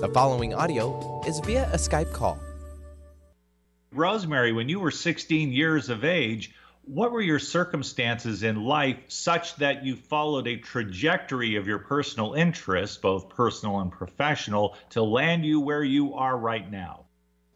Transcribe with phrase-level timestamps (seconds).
[0.00, 2.38] The following audio is via a Skype call.
[3.92, 9.56] Rosemary, when you were 16 years of age, what were your circumstances in life such
[9.56, 15.44] that you followed a trajectory of your personal interests, both personal and professional, to land
[15.44, 17.06] you where you are right now?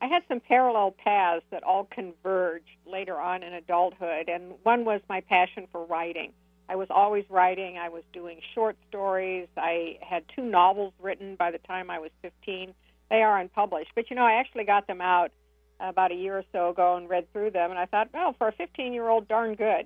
[0.00, 5.00] I had some parallel paths that all converged later on in adulthood, and one was
[5.08, 6.32] my passion for writing.
[6.72, 7.76] I was always writing.
[7.76, 9.46] I was doing short stories.
[9.58, 12.72] I had two novels written by the time I was 15.
[13.10, 15.32] They are unpublished, but you know, I actually got them out
[15.80, 18.48] about a year or so ago and read through them, and I thought, well, for
[18.48, 19.84] a 15 year old, darn good.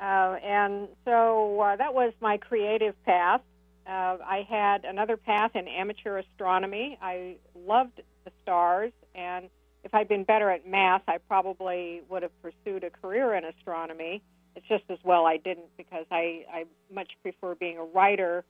[0.00, 3.42] Uh, and so uh, that was my creative path.
[3.86, 6.98] Uh, I had another path in amateur astronomy.
[7.00, 9.48] I loved the stars, and
[9.84, 14.20] if I'd been better at math, I probably would have pursued a career in astronomy.
[14.58, 18.44] It's just as well I didn't because I, I much prefer being a writer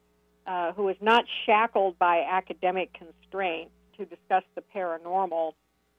[0.47, 5.52] uh, who is not shackled by academic constraints to discuss the paranormal.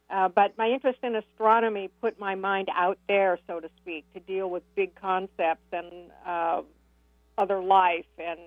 [0.09, 4.19] Uh, but my interest in astronomy put my mind out there, so to speak, to
[4.19, 6.63] deal with big concepts and uh,
[7.37, 8.39] other life and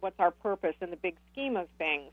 [0.00, 2.10] what's our purpose in the big scheme of things.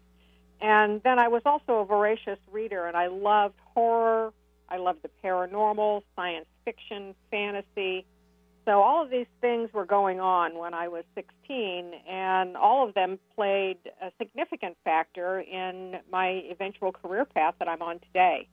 [0.59, 4.33] And then I was also a voracious reader, and I loved horror.
[4.67, 8.05] I loved the paranormal, science fiction, fantasy.
[8.66, 12.94] So all of these things were going on when I was 16, and all of
[12.94, 18.47] them played a significant factor in my eventual career path that I'm on today.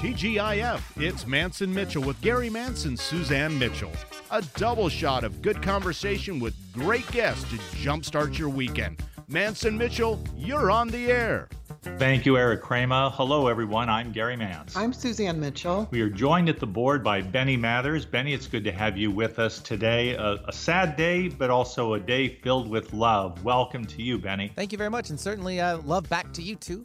[0.00, 3.92] TGIF, it's Mantz and Mitchell with Gary Manson, Suzanne Mitchell.
[4.32, 9.00] A double shot of good conversation with great guests to jumpstart your weekend.
[9.30, 11.48] Mantz and Mitchell, you're on the air.
[11.82, 13.08] Thank you, Eric Kramer.
[13.08, 13.88] Hello, everyone.
[13.88, 14.76] I'm Gary Mantz.
[14.76, 15.88] I'm Suzanne Mitchell.
[15.90, 18.04] We are joined at the board by Benny Mathers.
[18.04, 20.10] Benny, it's good to have you with us today.
[20.10, 23.42] A, a, sad day, but also a day filled with love.
[23.44, 24.52] Welcome to you, Benny.
[24.54, 26.84] Thank you very much, and certainly uh, love back to you too.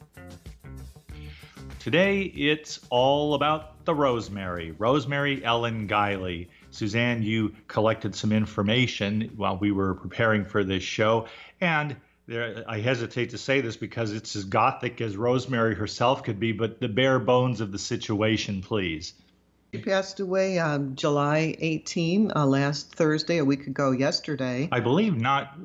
[1.80, 6.48] Today, it's all about the Rosemary, Rosemary Ellen Guiley.
[6.72, 11.28] Suzanne, you collected some information while we were preparing for this show,
[11.60, 11.98] and
[12.28, 16.52] there, I hesitate to say this because it's as gothic as Rosemary herself could be,
[16.52, 19.14] but the bare bones of the situation, please.
[19.74, 24.70] She passed away on July 18, uh, last Thursday, a week ago yesterday.
[24.72, 25.58] I believe not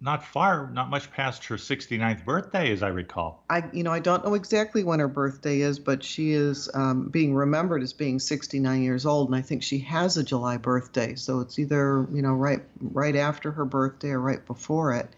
[0.00, 3.44] not far, not much past her 69th birthday, as I recall.
[3.48, 7.08] I, you know, I don't know exactly when her birthday is, but she is um,
[7.08, 11.14] being remembered as being 69 years old, and I think she has a July birthday.
[11.14, 15.08] So it's either, you know, right, right after her birthday or right before it.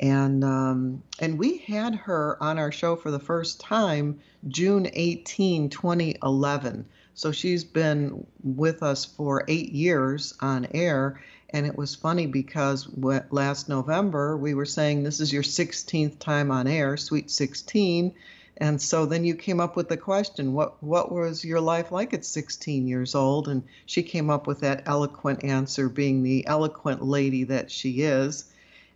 [0.00, 5.70] And um, and we had her on our show for the first time June 18,
[5.70, 6.86] 2011.
[7.14, 11.20] So she's been with us for eight years on air
[11.50, 12.88] and it was funny because
[13.30, 18.14] last November we were saying this is your 16th time on air, Sweet 16.
[18.58, 22.12] And so then you came up with the question, what what was your life like
[22.12, 23.48] at 16 years old?
[23.48, 28.44] And she came up with that eloquent answer, being the eloquent lady that she is.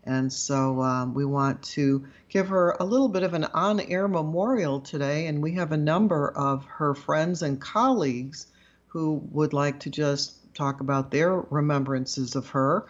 [0.04, 4.80] And so um, we want to give her a little bit of an on-air memorial
[4.80, 8.48] today, and we have a number of her friends and colleagues
[8.88, 12.86] who would like to just talk about their remembrances of her.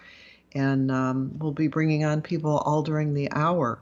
[0.55, 3.81] And um, we'll be bringing on people all during the hour.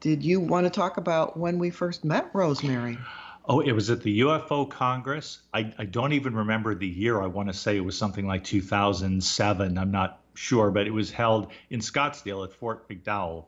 [0.00, 2.98] Did you want to talk about when we first met Rosemary?
[3.44, 5.40] Oh, it was at the UFO Congress.
[5.52, 7.20] I, I don't even remember the year.
[7.20, 9.78] I want to say it was something like 2007.
[9.78, 13.46] I'm not sure, but it was held in Scottsdale at Fort McDowell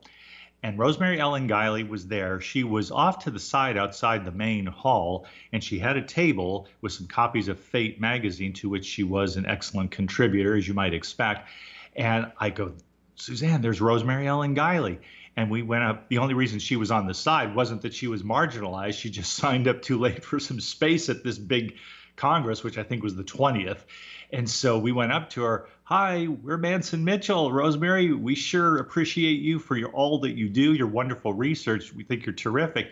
[0.64, 2.40] and Rosemary Ellen Guiley was there.
[2.40, 6.68] She was off to the side outside the main hall, and she had a table
[6.80, 10.72] with some copies of Fate magazine, to which she was an excellent contributor, as you
[10.72, 11.50] might expect.
[11.96, 12.72] And I go,
[13.14, 15.00] Suzanne, there's Rosemary Ellen Guiley.
[15.36, 16.08] And we went up.
[16.08, 18.98] The only reason she was on the side wasn't that she was marginalized.
[18.98, 21.74] She just signed up too late for some space at this big
[22.16, 23.80] Congress, which I think was the 20th.
[24.32, 25.68] And so we went up to her.
[25.84, 27.52] Hi, we're Mantz and Mitchell.
[27.52, 31.92] Rosemary, we sure appreciate you for your, all that you do, your wonderful research.
[31.92, 32.90] We think you're terrific.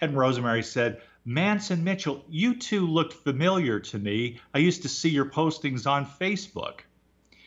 [0.00, 4.40] And Rosemary said, Mantz and Mitchell, you two looked familiar to me.
[4.52, 6.80] I used to see your postings on Facebook.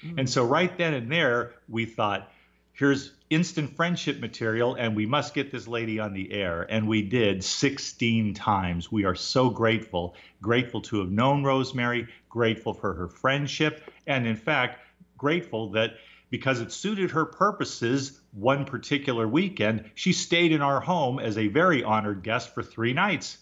[0.03, 0.19] Mm.
[0.19, 2.31] And so right then and there, we thought,
[2.73, 7.01] here's instant friendship material and we must get this lady on the air and we
[7.01, 13.07] did 16 times we are so grateful grateful to have known rosemary grateful for her
[13.09, 14.79] friendship and in fact
[15.17, 15.91] grateful that
[16.29, 21.47] because it suited her purposes one particular weekend she stayed in our home as a
[21.47, 23.37] very honored guest for three nights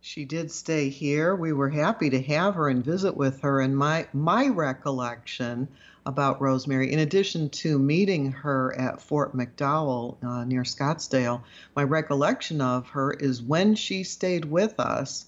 [0.00, 1.34] She did stay here.
[1.34, 3.60] We were happy to have her and visit with her.
[3.60, 5.68] And my my recollection
[6.06, 11.42] about Rosemary, in addition to meeting her at Fort McDowell uh, near Scottsdale,
[11.74, 15.26] my recollection of her is when she stayed with us,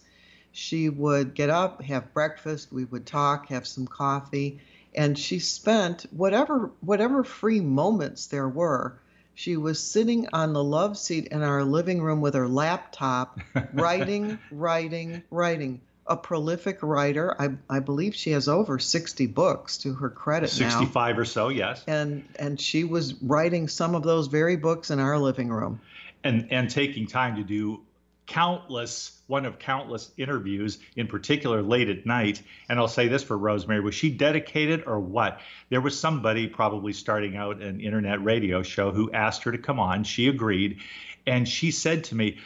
[0.52, 4.60] she would get up, have breakfast, we would talk, have some coffee,
[4.94, 8.98] and she spent whatever whatever free moments there were.
[9.34, 13.38] She was sitting on the love seat in our living room with her laptop,
[13.74, 17.34] writing, writing, writing a prolific writer.
[17.40, 21.20] I, I believe she has over 60 books to her credit 65 now.
[21.20, 21.82] or so, yes.
[21.86, 25.80] And and she was writing some of those very books in our living room.
[26.24, 27.80] And and taking time to do
[28.26, 33.38] countless one of countless interviews in particular late at night and i'll say this for
[33.38, 38.62] rosemary was she dedicated or what there was somebody probably starting out an internet radio
[38.64, 40.80] show who asked her to come on she agreed
[41.26, 42.38] and she said to me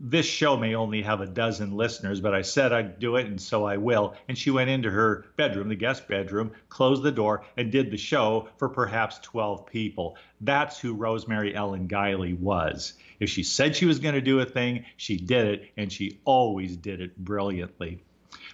[0.00, 3.40] this show may only have a dozen listeners, but I said I'd do it, and
[3.40, 4.14] so I will.
[4.28, 7.96] And she went into her bedroom, the guest bedroom, closed the door, and did the
[7.96, 10.16] show for perhaps 12 people.
[10.40, 12.94] That's who Rosemary Ellen Guiley was.
[13.20, 16.20] If she said she was going to do a thing, she did it, and she
[16.24, 18.00] always did it brilliantly.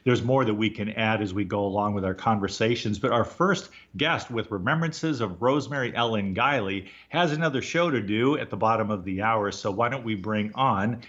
[0.05, 3.25] There's more that we can add as we go along with our conversations, but our
[3.25, 8.57] first guest with remembrances of Rosemary Ellen Guiley has another show to do at the
[8.57, 9.51] bottom of the hour.
[9.51, 11.01] So why don't we bring on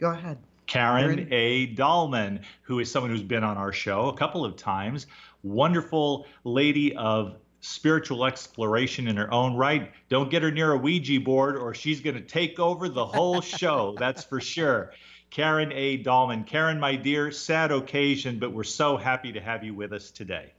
[0.00, 0.38] Go ahead.
[0.66, 1.74] Karen A.
[1.74, 5.06] Dahlman, who is someone who's been on our show a couple of times,
[5.42, 9.92] wonderful lady of spiritual exploration in her own right.
[10.08, 13.40] Don't get her near a Ouija board or she's going to take over the whole
[13.42, 14.92] show, that's for sure.
[15.28, 16.02] Karen A.
[16.02, 16.46] Dahlman.
[16.46, 20.54] Karen, my dear, sad occasion, but we're so happy to have you with us today.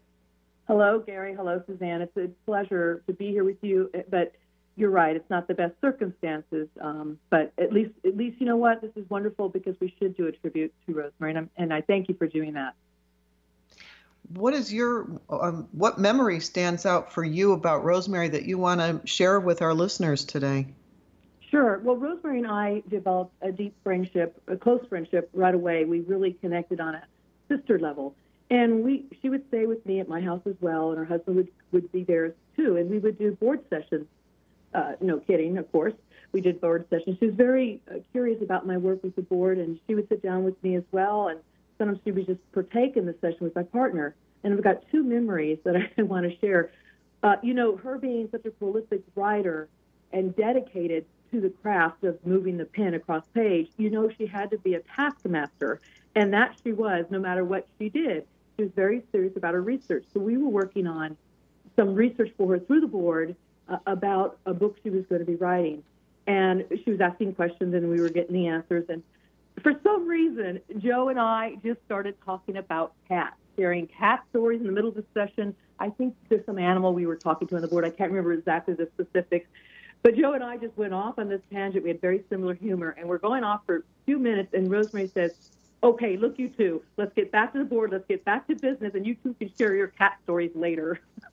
[0.67, 1.33] Hello, Gary.
[1.33, 2.01] Hello, Suzanne.
[2.01, 3.89] It's a pleasure to be here with you.
[4.09, 4.33] But
[4.75, 8.57] you're right; it's not the best circumstances, um, but at least, at least you know
[8.57, 8.81] what?
[8.81, 12.09] This is wonderful because we should do a tribute to Rosemary, and, and i thank
[12.09, 12.73] you for doing that.
[14.33, 18.79] What is your um, what memory stands out for you about Rosemary that you want
[18.79, 20.67] to share with our listeners today?
[21.49, 21.79] Sure.
[21.79, 25.83] Well, Rosemary and I developed a deep friendship, a close friendship right away.
[25.83, 27.03] We really connected on a
[27.49, 28.15] sister level.
[28.49, 31.37] And we, she would stay with me at my house as well, and her husband
[31.37, 32.77] would, would be there too.
[32.77, 34.07] And we would do board sessions
[34.73, 35.93] uh, no kidding, of course.
[36.31, 37.17] We did board sessions.
[37.19, 40.21] She was very uh, curious about my work with the board, and she would sit
[40.21, 41.27] down with me as well.
[41.27, 41.39] And
[41.77, 44.15] sometimes she would just partake in the session with my partner.
[44.43, 46.71] And I've got two memories that I want to share.
[47.23, 49.67] Uh, you know, her being such a prolific writer
[50.11, 54.49] and dedicated to the craft of moving the pen across page, you know, she had
[54.51, 55.79] to be a taskmaster,
[56.15, 58.25] and that she was, no matter what she did.
[58.57, 60.05] She was very serious about her research.
[60.13, 61.15] So we were working on
[61.77, 63.35] some research for her through the board
[63.69, 65.83] uh, about a book she was going to be writing.
[66.27, 68.85] And she was asking questions, and we were getting the answers.
[68.89, 69.03] And
[69.61, 74.67] for some reason, Joe and I just started talking about cats, sharing cat stories in
[74.67, 75.55] the middle of the session.
[75.79, 77.85] I think there's some animal we were talking to on the board.
[77.85, 79.47] I can't remember exactly the specifics.
[80.03, 81.83] But Joe and I just went off on this tangent.
[81.83, 84.53] We had very similar humor, and we're going off for a few minutes.
[84.53, 85.51] And Rosemary says,
[85.83, 87.91] Okay, look, you two, let's get back to the board.
[87.91, 90.99] Let's get back to business, and you two can share your cat stories later.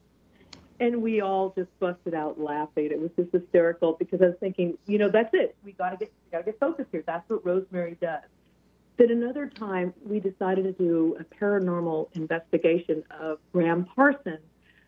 [0.80, 2.86] and we all just busted out laughing.
[2.90, 5.56] It was just hysterical because I was thinking, you know, that's it.
[5.64, 7.02] We got to get we got to get focused here.
[7.06, 8.22] That's what Rosemary does.
[8.96, 14.40] Then another time, we decided to do a paranormal investigation of Gram Parsons,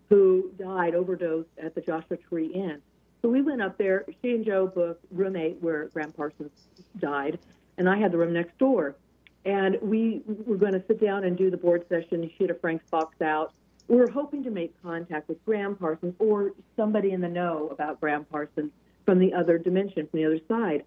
[0.09, 2.83] who died overdosed at the Joshua Tree Inn.
[3.23, 4.05] So we went up there.
[4.21, 6.51] She and Joe booked room eight where Gram Parsons
[6.99, 7.39] died,
[7.79, 8.97] and I had the room next door.
[9.45, 12.29] And we were going to sit down and do the board session.
[12.37, 13.55] She had a Frank's box out
[13.91, 18.01] we were hoping to make contact with Gram Parsons or somebody in the know about
[18.01, 18.71] Gram Parsons
[19.05, 20.85] from the other dimension, from the other side.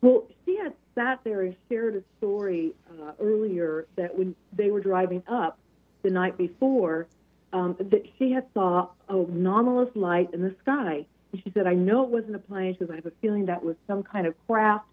[0.00, 4.80] Well, she had sat there and shared a story uh, earlier that when they were
[4.80, 5.58] driving up
[6.02, 7.06] the night before,
[7.52, 11.04] um, that she had saw a anomalous light in the sky.
[11.32, 12.74] And she said, I know it wasn't a plane.
[12.78, 14.86] She I have a feeling that was some kind of craft.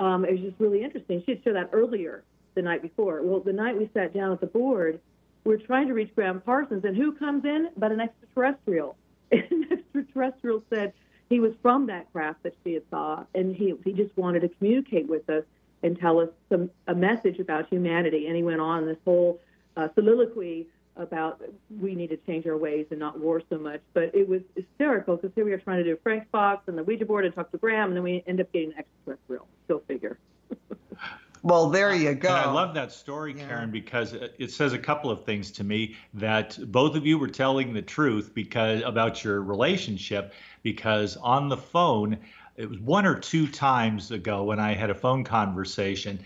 [0.00, 1.22] Um, it was just really interesting.
[1.24, 2.24] She had shared that earlier
[2.56, 3.22] the night before.
[3.22, 4.98] Well, the night we sat down at the board,
[5.46, 8.96] we're trying to reach Gram Parsons, and who comes in but an extraterrestrial?
[9.32, 10.92] an extraterrestrial said
[11.30, 14.48] he was from that craft that she had saw, and he he just wanted to
[14.48, 15.44] communicate with us
[15.82, 18.26] and tell us some a message about humanity.
[18.26, 19.40] And he went on this whole
[19.76, 21.42] uh, soliloquy about
[21.80, 23.80] we need to change our ways and not war so much.
[23.94, 26.82] But it was hysterical because here we are trying to do Frank's box and the
[26.82, 29.46] Ouija board and talk to Gram, and then we end up getting an extraterrestrial.
[29.68, 30.18] Go figure.
[31.46, 32.28] Well, there you go.
[32.30, 33.46] And I love that story, yeah.
[33.46, 37.28] Karen, because it says a couple of things to me that both of you were
[37.28, 40.34] telling the truth because about your relationship.
[40.64, 42.18] Because on the phone,
[42.56, 46.18] it was one or two times ago when I had a phone conversation.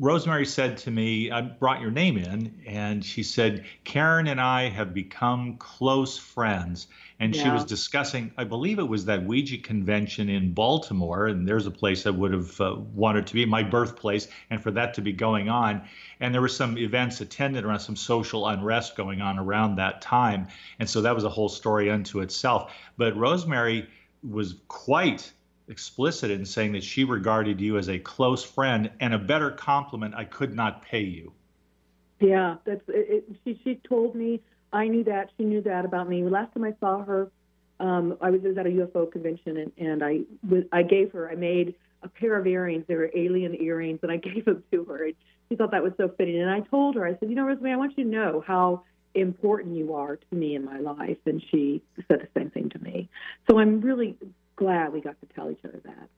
[0.00, 4.68] Rosemary said to me, I brought your name in, and she said, Karen and I
[4.68, 6.88] have become close friends.
[7.22, 7.44] And yeah.
[7.44, 11.70] she was discussing, I believe it was that Ouija convention in Baltimore, and there's a
[11.70, 15.12] place I would have uh, wanted to be, my birthplace, and for that to be
[15.12, 15.82] going on.
[16.18, 20.48] And there were some events attended around some social unrest going on around that time.
[20.80, 22.74] And so that was a whole story unto itself.
[22.96, 23.88] But Rosemary
[24.28, 25.32] was quite
[25.68, 30.12] explicit in saying that she regarded you as a close friend and a better compliment
[30.16, 31.32] I could not pay you.
[32.18, 33.60] Yeah, that's it, she.
[33.62, 34.40] She told me
[34.72, 36.22] I knew that she knew that about me.
[36.24, 37.30] Last time I saw her,
[37.80, 40.20] um, I was, was at a UFO convention and, and I
[40.72, 42.84] I gave her I made a pair of earrings.
[42.88, 45.06] They were alien earrings, and I gave them to her.
[45.06, 45.14] And
[45.48, 46.40] she thought that was so fitting.
[46.40, 48.82] And I told her, I said, you know, Rosemary, I want you to know how
[49.14, 51.18] important you are to me in my life.
[51.26, 53.08] And she said the same thing to me.
[53.50, 54.16] So I'm really
[54.56, 56.08] glad we got to tell each other that.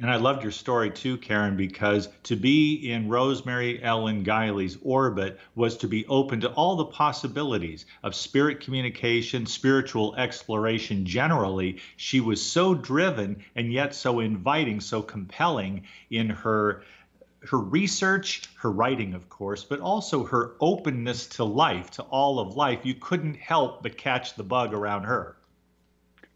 [0.00, 5.38] And I loved your story too, Karen, because to be in Rosemary Ellen Guiley's orbit
[5.54, 11.80] was to be open to all the possibilities of spirit communication, spiritual exploration generally.
[11.96, 16.82] She was so driven and yet so inviting, so compelling in her
[17.44, 22.56] her research, her writing, of course, but also her openness to life, to all of
[22.56, 22.80] life.
[22.84, 25.36] You couldn't help but catch the bug around her.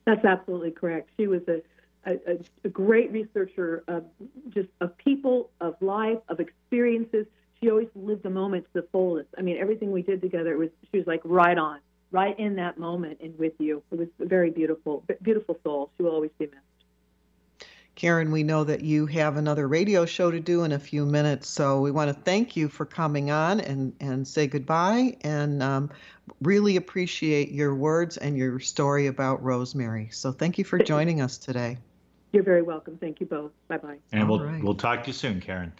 [0.04, 1.08] That's absolutely correct.
[1.16, 1.62] She was a,
[2.12, 4.04] a, a great researcher of
[4.50, 7.26] just of people, of life, of experiences.
[7.60, 9.28] She always lived the moment to the fullest.
[9.36, 12.78] I mean, everything we did together was she was like right on, right in that
[12.78, 13.82] moment and with you.
[13.90, 15.90] It was a very beautiful, beautiful soul.
[15.96, 16.62] She will always be missed.
[17.98, 21.48] Karen, we know that you have another radio show to do in a few minutes,
[21.48, 25.90] so we want to thank you for coming on and, and say goodbye and um,
[26.40, 30.10] really appreciate your words and your story about Rosemary.
[30.12, 31.78] So thank you for joining us today.
[32.32, 32.98] You're very welcome.
[32.98, 33.52] Thank you both.
[33.68, 33.98] Bye bye.
[34.12, 34.62] And we'll, right.
[34.62, 35.72] we'll talk to you soon, Karen.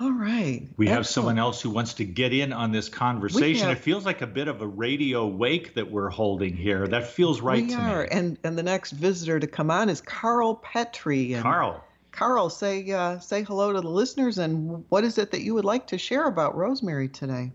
[0.00, 0.66] All right.
[0.76, 0.88] We Excellent.
[0.88, 3.68] have someone else who wants to get in on this conversation.
[3.68, 6.88] Have, it feels like a bit of a radio wake that we're holding here.
[6.88, 8.02] That feels right we to are.
[8.02, 8.08] me.
[8.10, 11.34] And and the next visitor to come on is Carl Petrie.
[11.34, 11.84] And Carl.
[12.10, 15.64] Carl, say uh, say hello to the listeners and what is it that you would
[15.64, 17.52] like to share about Rosemary today?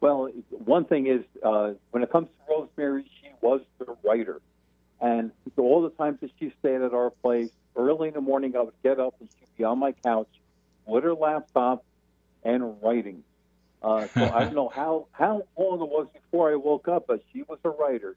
[0.00, 4.40] Well, one thing is uh, when it comes to Rosemary, she was the writer,
[5.02, 8.62] and all the times that she stayed at our place, early in the morning, I
[8.62, 10.28] would get up and she'd be on my couch
[10.86, 11.84] with her laptop
[12.44, 13.24] and writing.
[13.82, 17.20] Uh, so I don't know how, how long it was before I woke up, but
[17.32, 18.14] she was a writer.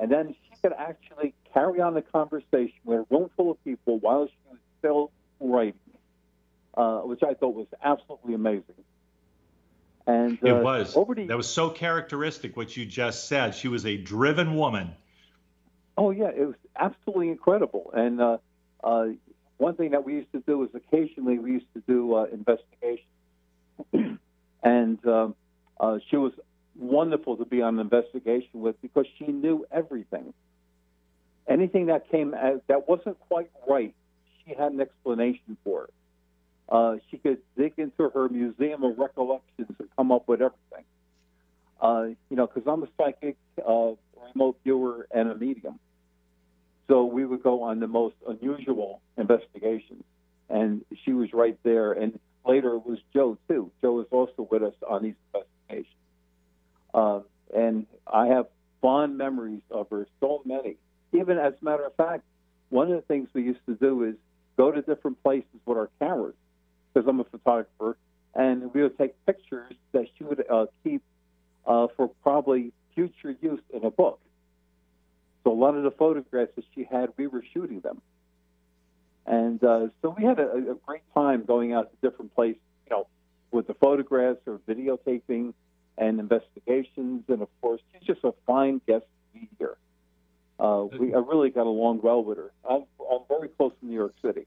[0.00, 3.98] And then she could actually carry on the conversation with a room full of people
[3.98, 5.74] while she was still writing,
[6.78, 8.64] uh, which I thought was absolutely amazing.
[10.06, 10.94] And uh, it was.
[10.94, 13.54] That was so characteristic what you just said.
[13.54, 14.92] She was a driven woman.
[16.02, 17.92] Oh yeah, it was absolutely incredible.
[17.94, 18.38] And uh,
[18.82, 19.04] uh,
[19.58, 23.06] one thing that we used to do is occasionally we used to do uh, investigations,
[24.64, 25.36] and um,
[25.78, 26.32] uh, she was
[26.74, 30.34] wonderful to be on an investigation with because she knew everything.
[31.48, 33.94] Anything that came out that wasn't quite right,
[34.44, 35.94] she had an explanation for it.
[36.68, 40.84] Uh, she could dig into her museum of recollections and come up with everything.
[41.80, 43.92] Uh, you know, because I'm a psychic, uh,
[44.34, 45.78] remote viewer, and a medium.
[46.92, 50.04] So we would go on the most unusual investigations,
[50.50, 51.92] and she was right there.
[51.92, 53.70] And later it was Joe too.
[53.80, 55.96] Joe was also with us on these investigations,
[56.92, 57.20] uh,
[57.56, 58.48] and I have
[58.82, 60.06] fond memories of her.
[60.20, 60.76] So many.
[61.14, 62.24] Even as a matter of fact,
[62.68, 64.16] one of the things we used to do is
[64.58, 66.34] go to different places with our cameras,
[66.92, 67.96] because I'm a photographer,
[68.34, 71.02] and we would take pictures that she would uh, keep
[71.66, 74.20] uh, for probably future use in a book.
[75.44, 78.00] So a lot of the photographs that she had, we were shooting them.
[79.26, 82.96] And uh, so we had a, a great time going out to different places, you
[82.96, 83.06] know,
[83.50, 85.54] with the photographs or videotaping
[85.98, 87.24] and investigations.
[87.28, 89.76] And of course, she's just a fine guest to be here.
[90.58, 92.52] Uh, we, I really got along well with her.
[92.68, 94.46] I'm, I'm very close to New York City.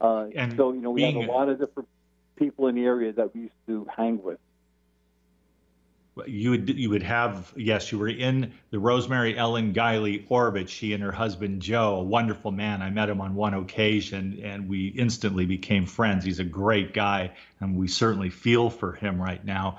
[0.00, 1.88] Uh, and so, you know, we have a lot of different
[2.36, 4.38] people in the area that we used to hang with
[6.26, 10.92] you would you would have yes you were in the rosemary ellen guiley orbit she
[10.92, 12.82] and her husband joe a wonderful man.
[12.82, 16.24] I met him on one occasion and we instantly became friends.
[16.24, 19.78] He's a great guy and we certainly feel for him right now.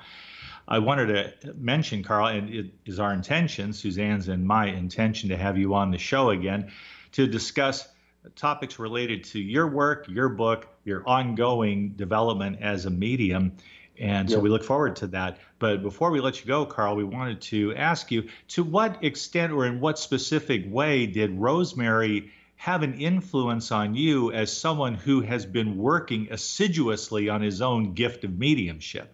[0.68, 5.36] I wanted to mention carl and it is our intention suzanne's and my intention to
[5.36, 6.70] have you on the show again
[7.12, 7.88] to discuss
[8.34, 13.52] topics related to your work your book your ongoing development as a medium
[13.98, 15.38] and so we look forward to that.
[15.58, 19.52] But before we let you go, Carl, we wanted to ask you to what extent
[19.52, 25.20] or in what specific way did Rosemary have an influence on you as someone who
[25.20, 29.12] has been working assiduously on his own gift of mediumship?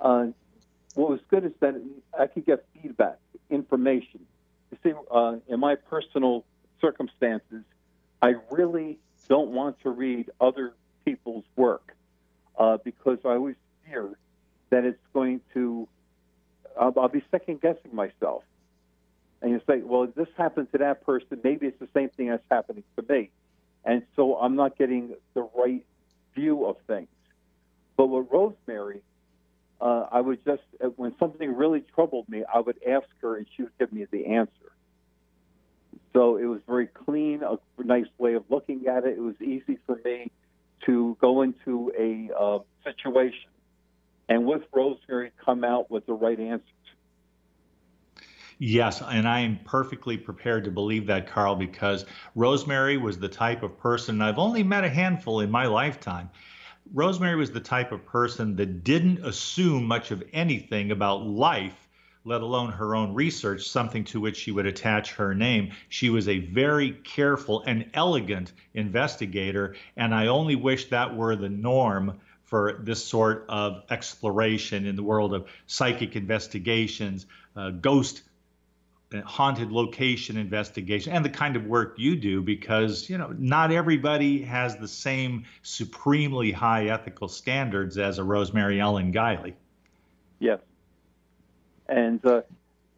[0.00, 0.26] Uh,
[0.94, 1.80] what was good is that
[2.18, 3.18] I could get feedback,
[3.50, 4.20] information.
[4.70, 6.44] You see, uh, in my personal
[6.80, 7.64] circumstances,
[8.20, 8.98] I really
[9.28, 10.74] don't want to read other
[11.04, 11.93] people's work
[12.58, 13.56] uh, because I always
[13.86, 14.10] fear
[14.70, 15.88] that it's going to,
[16.78, 18.42] I'll, I'll be second guessing myself.
[19.42, 21.38] And you say, well, if this happened to that person.
[21.44, 23.30] Maybe it's the same thing that's happening to me.
[23.84, 25.84] And so I'm not getting the right
[26.34, 27.08] view of things.
[27.96, 29.02] But with Rosemary,
[29.80, 33.46] uh, I would just, uh, when something really troubled me, I would ask her and
[33.54, 34.72] she would give me the answer.
[36.14, 39.18] So it was very clean, a nice way of looking at it.
[39.18, 40.30] It was easy for me
[40.86, 43.48] to go into a uh, situation
[44.28, 46.68] and with Rosemary come out with the right answers.
[48.58, 53.62] Yes, and I am perfectly prepared to believe that, Carl, because Rosemary was the type
[53.62, 56.30] of person, I've only met a handful in my lifetime.
[56.92, 61.83] Rosemary was the type of person that didn't assume much of anything about life,
[62.24, 65.72] let alone her own research, something to which she would attach her name.
[65.88, 71.50] She was a very careful and elegant investigator, and I only wish that were the
[71.50, 77.26] norm for this sort of exploration in the world of psychic investigations,
[77.56, 78.22] uh, ghost
[79.22, 84.42] haunted location investigation and the kind of work you do because you know not everybody
[84.42, 89.54] has the same supremely high ethical standards as a rosemary ellen guiley
[90.40, 90.58] yes
[91.88, 92.42] and uh,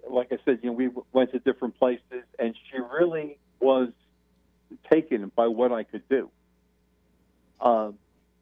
[0.09, 3.88] like i said you know we went to different places and she really was
[4.90, 6.31] taken by what i could do
[7.59, 7.95] because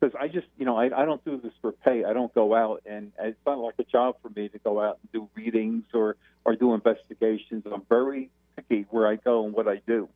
[0.03, 2.55] um, i just you know I, I don't do this for pay i don't go
[2.55, 5.85] out and it's not like a job for me to go out and do readings
[5.93, 7.65] or or do investigations.
[7.71, 10.09] I'm very picky where I go and what I do.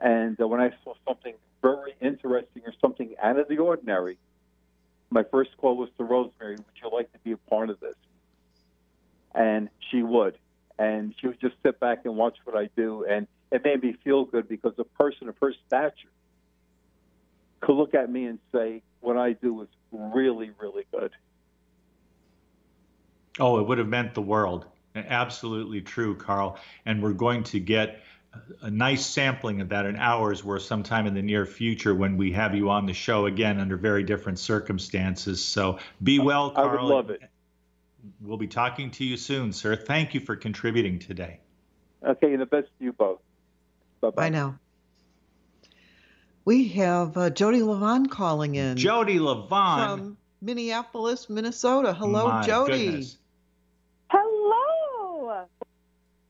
[0.00, 4.18] And uh, when I saw something very interesting or something out of the ordinary,
[5.10, 7.94] my first call was to Rosemary, would you like to be a part of this?
[9.34, 10.36] And she would.
[10.78, 13.04] And she would just sit back and watch what I do.
[13.08, 16.08] And it made me feel good because a person of her stature
[17.60, 21.12] could look at me and say, what I do is really, really good.
[23.38, 24.66] Oh, it would have meant the world.
[24.94, 26.58] Absolutely true, Carl.
[26.84, 28.02] And we're going to get
[28.62, 32.32] a nice sampling of that in hours worth sometime in the near future when we
[32.32, 35.44] have you on the show again under very different circumstances.
[35.44, 36.68] So be well, Carl.
[36.68, 37.22] I would love it.
[38.20, 39.76] We'll be talking to you soon, sir.
[39.76, 41.40] Thank you for contributing today.
[42.06, 43.20] Okay, and the best to you both.
[44.00, 44.58] Bye bye now.
[46.44, 48.76] We have uh, Jody Livon calling in.
[48.76, 51.92] Jody Livon from Minneapolis, Minnesota.
[51.92, 52.86] Hello, My Jody.
[52.86, 53.18] Goodness.
[54.10, 55.46] Hello.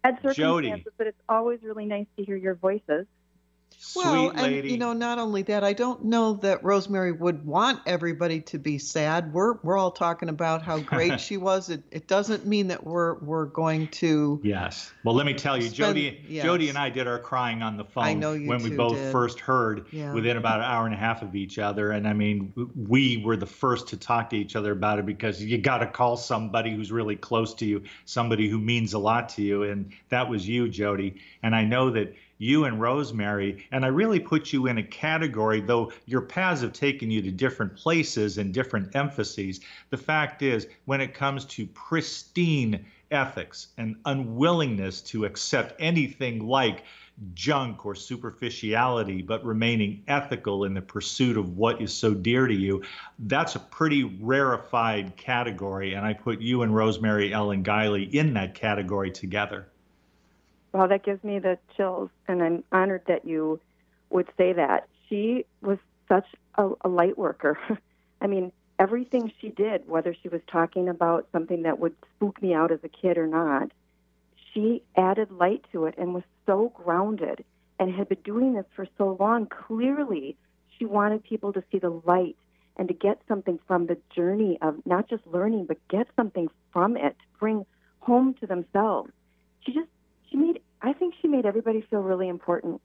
[0.03, 3.07] at circumstances, but it's always really nice to hear your voices.
[3.83, 4.59] Sweet well, lady.
[4.59, 8.59] and you know, not only that, I don't know that Rosemary would want everybody to
[8.59, 9.33] be sad.
[9.33, 11.71] We're we're all talking about how great she was.
[11.71, 14.39] It it doesn't mean that we're we're going to.
[14.45, 14.93] Yes.
[15.03, 16.45] Well, let me tell you, spend, Jody yes.
[16.45, 18.97] Jody and I did our crying on the phone I know you when we both
[18.97, 19.13] did.
[19.13, 20.13] first heard yeah.
[20.13, 21.93] within about an hour and a half of each other.
[21.93, 25.43] And I mean, we were the first to talk to each other about it because
[25.43, 29.31] you got to call somebody who's really close to you, somebody who means a lot
[29.31, 31.15] to you, and that was you, Jody.
[31.43, 35.61] And I know that you and Rosemary, and I really put you in a category,
[35.61, 39.61] though your paths have taken you to different places and different emphases.
[39.91, 46.85] The fact is, when it comes to pristine ethics and unwillingness to accept anything like
[47.35, 52.55] junk or superficiality, but remaining ethical in the pursuit of what is so dear to
[52.55, 52.83] you,
[53.19, 55.93] that's a pretty rarefied category.
[55.93, 59.70] And I put you and Rosemary Ellen Guiley in that category together.
[60.73, 63.61] Well, that gives me the chills, and I'm honored that you
[64.11, 64.89] would say that.
[65.09, 65.79] She was
[66.09, 67.59] such a, a light worker.
[68.21, 72.55] I mean, everything she did, whether she was talking about something that would spook me
[72.55, 73.71] out as a kid or not,
[74.53, 77.45] she added light to it and was so grounded
[77.79, 79.47] and had been doing this for so long.
[79.47, 80.37] Clearly,
[80.77, 82.37] she wanted people to see the light
[82.77, 86.97] and to get something from the journey of not just learning, but get something from
[86.97, 87.67] it, to bring
[88.01, 89.11] home to themselves.
[89.65, 89.89] She just
[90.31, 92.81] she made I think she made everybody feel really important.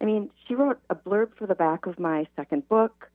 [0.00, 3.10] I mean, she wrote a blurb for the back of my second book.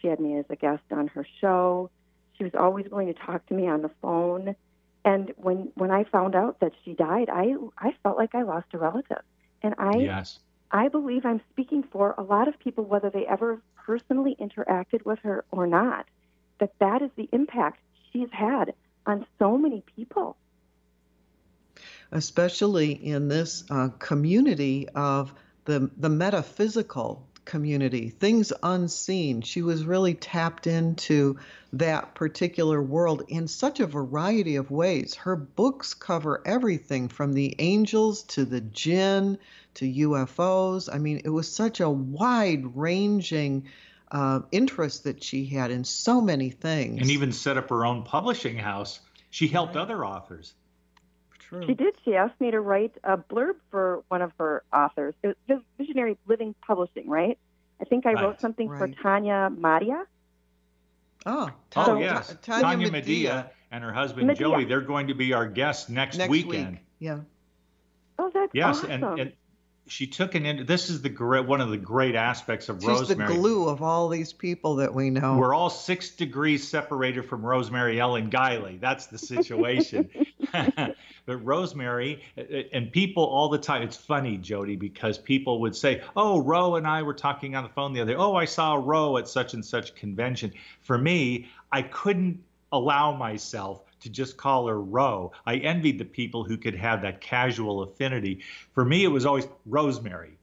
[0.00, 1.90] She had me as a guest on her show.
[2.36, 4.54] She was always willing to talk to me on the phone.
[5.04, 8.66] And when when I found out that she died, I I felt like I lost
[8.72, 9.22] a relative.
[9.62, 10.38] And I yes.
[10.70, 15.18] I believe I'm speaking for a lot of people whether they ever personally interacted with
[15.20, 16.06] her or not.
[16.60, 17.80] That that is the impact
[18.12, 18.74] she's had
[19.06, 20.36] on so many people
[22.12, 25.32] especially in this uh, community of
[25.64, 29.40] the the metaphysical community, things unseen.
[29.40, 31.38] She was really tapped into
[31.72, 35.14] that particular world in such a variety of ways.
[35.14, 39.38] Her books cover everything from the angels to the jinn
[39.74, 40.94] to UFOs.
[40.94, 43.64] I mean, it was such a wide ranging
[44.10, 47.00] uh, interest that she had in so many things.
[47.00, 49.00] And even set up her own publishing house.
[49.30, 49.82] She helped right.
[49.82, 50.54] other authors.
[51.48, 51.64] True.
[51.66, 51.94] She did.
[52.04, 55.14] She asked me to write a blurb for one of her authors.
[55.22, 57.38] It was Visionary Living Publishing, right?
[57.80, 58.24] I think I right.
[58.24, 58.78] wrote something right.
[58.78, 60.04] for Tonya Madia.
[61.24, 64.38] Ah, oh, oh yes, Tanya, Tonya Madia and her husband Madia.
[64.38, 64.64] Joey.
[64.66, 66.72] They're going to be our guests next, next weekend.
[66.72, 66.80] Week.
[66.98, 67.20] Yeah.
[68.18, 68.90] Oh, that's yes, awesome.
[68.90, 69.32] and, and
[69.88, 72.94] she took an in, this is the great one of the great aspects of Rosemary.
[72.94, 73.34] She's Rosemary.
[73.34, 75.36] the glue of all these people that we know.
[75.36, 78.80] We're all six degrees separated from Rosemary Ellen Guiley.
[78.80, 80.08] That's the situation.
[80.52, 82.22] but Rosemary
[82.72, 83.82] and people all the time.
[83.82, 87.70] It's funny, Jody, because people would say, "Oh, Ro and I were talking on the
[87.70, 88.12] phone the other.
[88.12, 88.18] day.
[88.18, 93.82] Oh, I saw Ro at such and such convention." For me, I couldn't allow myself
[94.00, 95.32] to just call her Ro.
[95.46, 98.40] I envied the people who could have that casual affinity.
[98.72, 100.38] For me, it was always Rosemary.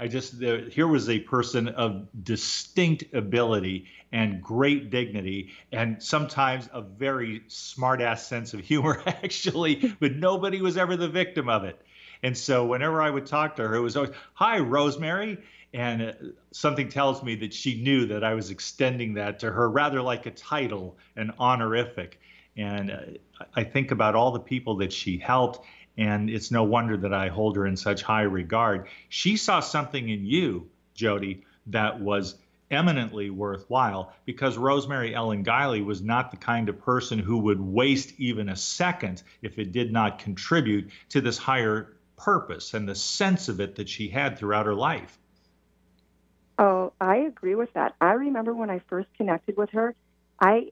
[0.00, 6.70] I just uh, here was a person of distinct ability and great dignity, and sometimes
[6.72, 9.94] a very smart-ass sense of humor, actually.
[10.00, 11.78] But nobody was ever the victim of it.
[12.22, 15.36] And so whenever I would talk to her, it was always, "Hi, Rosemary."
[15.74, 16.12] And uh,
[16.50, 20.24] something tells me that she knew that I was extending that to her rather like
[20.24, 22.18] a title, an honorific.
[22.60, 26.96] And uh, I think about all the people that she helped, and it's no wonder
[26.98, 28.88] that I hold her in such high regard.
[29.08, 32.36] She saw something in you, Jody, that was
[32.70, 38.12] eminently worthwhile because Rosemary Ellen Guiley was not the kind of person who would waste
[38.18, 43.48] even a second if it did not contribute to this higher purpose and the sense
[43.48, 45.18] of it that she had throughout her life.
[46.58, 47.94] Oh, I agree with that.
[48.00, 49.94] I remember when I first connected with her,
[50.38, 50.70] I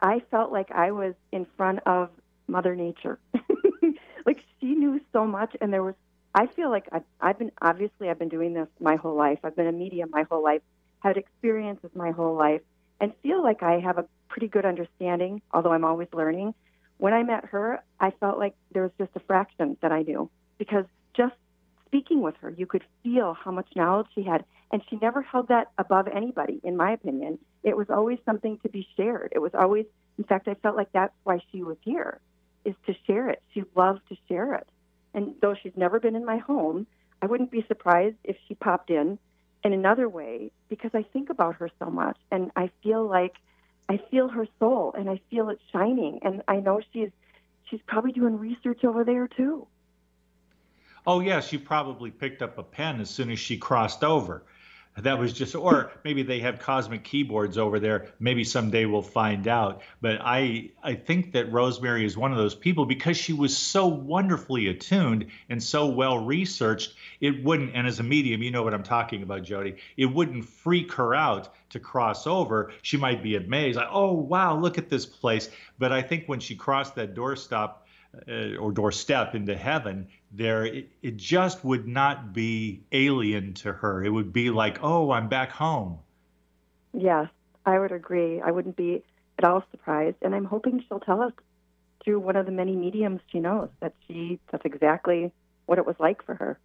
[0.00, 2.10] I felt like I was in front of
[2.46, 3.18] Mother Nature.
[4.26, 5.94] like she knew so much, and there was.
[6.34, 9.38] I feel like I've, I've been obviously I've been doing this my whole life.
[9.42, 10.62] I've been a medium my whole life,
[11.00, 12.60] had experiences my whole life,
[13.00, 15.42] and feel like I have a pretty good understanding.
[15.52, 16.54] Although I'm always learning.
[16.98, 20.28] When I met her, I felt like there was just a fraction that I knew
[20.58, 20.84] because
[21.16, 21.34] just
[21.86, 25.48] speaking with her, you could feel how much knowledge she had, and she never held
[25.48, 29.32] that above anybody, in my opinion it was always something to be shared.
[29.34, 32.20] It was always, in fact, I felt like that's why she was here,
[32.64, 33.42] is to share it.
[33.52, 34.68] She loved to share it.
[35.14, 36.86] And though she's never been in my home,
[37.20, 39.18] I wouldn't be surprised if she popped in
[39.64, 43.34] in another way because I think about her so much and I feel like
[43.88, 47.10] I feel her soul and I feel it shining and I know she's
[47.68, 49.66] she's probably doing research over there too.
[51.06, 54.44] Oh yes, she probably picked up a pen as soon as she crossed over
[55.02, 58.08] that was just or maybe they have cosmic keyboards over there.
[58.18, 59.82] Maybe someday we'll find out.
[60.00, 63.86] But i i think that rosemary is one of those people because she was so
[63.86, 68.74] wonderfully attuned and so well researched it wouldn't and as a medium you know what
[68.74, 72.72] i'm talking about jody it wouldn't freak her out to cross over.
[72.82, 75.50] She might be amazed like oh wow look at this place.
[75.78, 77.74] But i think when she crossed that doorstop
[78.28, 84.04] uh, or doorstep into heaven there it, it just would not be alien to her.
[84.04, 85.98] It would be like oh i'm back home.
[86.92, 87.28] Yes
[87.66, 88.40] i would agree.
[88.40, 89.02] I wouldn't be
[89.38, 90.16] at all surprised.
[90.22, 91.32] And i'm hoping she'll tell us
[92.04, 95.32] through one of the many mediums she knows that she that's exactly
[95.66, 96.58] what it was like for her.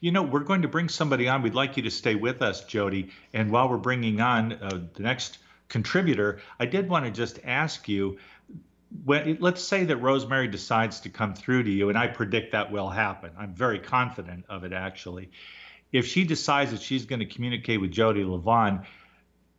[0.00, 1.42] You know, we're going to bring somebody on.
[1.42, 3.10] We'd like you to stay with us, Jody.
[3.32, 7.88] And while we're bringing on uh, the next contributor, I did want to just ask
[7.88, 8.18] you
[9.04, 12.70] when let's say that Rosemary decides to come through to you, and I predict that
[12.70, 13.30] will happen.
[13.36, 15.30] I'm very confident of it actually.
[15.92, 18.82] If she decides that she's going to communicate with Jody Livon,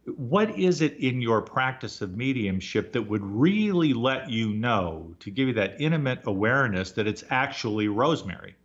[0.06, 5.32] what is it in your practice of mediumship that would really let you know to
[5.32, 8.56] give you that intimate awareness that it's actually Rosemary?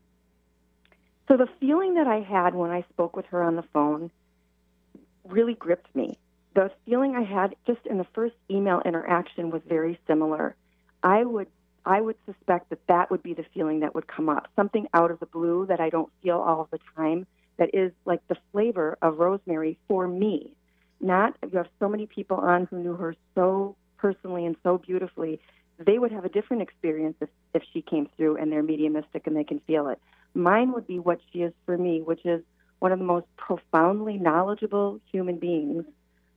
[1.29, 4.11] So the feeling that I had when I spoke with her on the phone
[5.25, 6.19] really gripped me
[6.55, 10.55] the feeling I had just in the first email interaction was very similar.
[11.03, 11.49] I would
[11.85, 15.11] I would suspect that that would be the feeling that would come up, something out
[15.11, 17.27] of the blue that I don't feel all the time
[17.59, 20.55] that is like the flavor of rosemary for me.
[21.01, 25.41] Not you have so many people on who knew her so personally and so beautifully.
[25.85, 29.37] They would have a different experience if, if she came through and they're mediumistic and
[29.37, 29.99] they can feel it.
[30.35, 32.43] Mine would be what she is for me, which is
[32.79, 35.85] one of the most profoundly knowledgeable human beings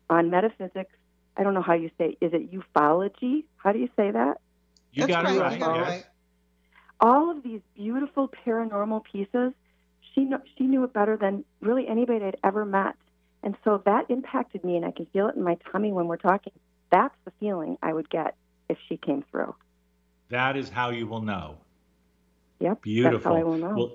[0.10, 0.92] on metaphysics.
[1.38, 2.18] I don't know how you say.
[2.22, 3.46] Is it ufology?
[3.58, 4.40] How do you say that?
[4.94, 5.60] You That's got right, it right.
[5.60, 5.88] Got yes.
[5.90, 6.06] right.
[7.02, 9.52] All of these beautiful paranormal pieces.
[10.14, 12.96] she kn- she knew it better than really anybody I'd ever met.
[13.44, 16.18] And so that impacted me, and I can feel it in my tummy when we're
[16.18, 16.54] talking.
[16.92, 18.36] That's the feeling I would get
[18.70, 19.54] if she came through.
[20.30, 21.58] That is how you will know.
[22.60, 22.82] Yep.
[22.82, 23.12] Beautiful.
[23.20, 23.76] That's how I will know.
[23.76, 23.92] Well,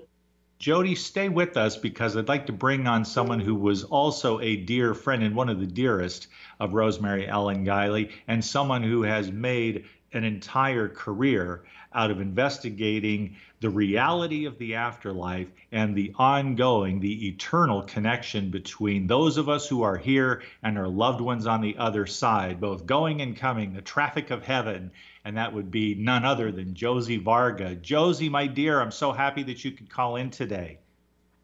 [0.61, 4.57] Jody, stay with us because I'd like to bring on someone who was also a
[4.57, 6.27] dear friend and one of the dearest
[6.61, 13.37] of Rosemary Ellen Guiley, and someone who has made an entire career out of investigating
[13.61, 19.69] the reality of the afterlife and the ongoing, the eternal connection between those of us
[19.69, 23.73] who are here and our loved ones on the other side, both going and coming,
[23.73, 24.91] the traffic of heaven.
[25.25, 27.75] And that would be none other than Josie Varga.
[27.75, 30.79] Josie, my dear, I'm so happy that you could call in today.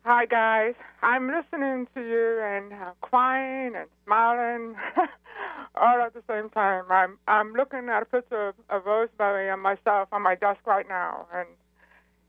[0.08, 0.74] Hi, guys.
[1.02, 4.76] I'm listening to you and uh, crying and smiling
[5.74, 6.84] all at the same time.
[6.90, 10.86] I'm I'm looking at a picture of, of Rosemary and myself on my desk right
[10.88, 11.48] now, and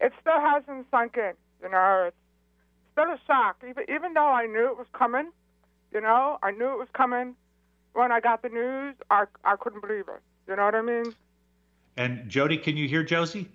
[0.02, 1.34] it still hasn't sunk in.
[1.62, 2.18] You know, it's
[2.94, 3.58] still a shock.
[3.62, 5.30] Even even though I knew it was coming,
[5.94, 7.36] you know, I knew it was coming.
[7.94, 10.24] When I got the news, I I couldn't believe it.
[10.48, 11.14] You know what I mean?
[11.96, 13.52] And Jody, can you hear Josie?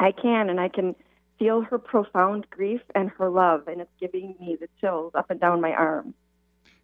[0.00, 0.96] I can, and I can
[1.38, 5.40] feel her profound grief and her love, and it's giving me the chills up and
[5.40, 6.14] down my arm.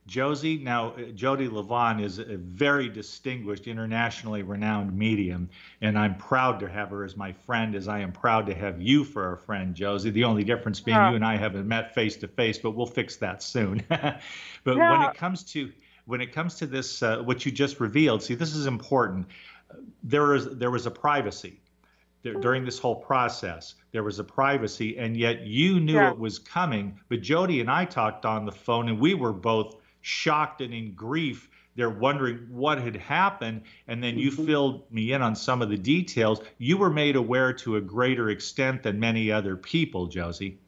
[0.07, 5.49] Josie, now uh, Jody Livon is a very distinguished, internationally renowned medium,
[5.81, 8.83] and I'm proud to have her as my friend, as I am proud to have
[8.83, 10.11] you for a friend, Josie.
[10.11, 11.11] The only difference being Yeah.
[11.11, 13.83] you and I haven't met face to face, but we'll fix that soon.
[13.89, 14.21] but
[14.65, 15.73] when it comes to
[16.07, 19.27] when it comes to this, uh, what you just revealed, see, this is important.
[20.03, 21.63] There is there was a privacy
[22.25, 23.77] there, during this whole process.
[23.93, 26.11] There was a privacy, and yet you knew Yeah.
[26.11, 26.99] it was coming.
[27.09, 30.95] But Jody and I talked on the phone, and we were both shocked and in
[30.95, 31.49] grief.
[31.77, 35.77] They're wondering what had happened, and then you filled me in on some of the
[35.77, 36.41] details.
[36.59, 40.59] You were made aware to a greater extent than many other people, Josie.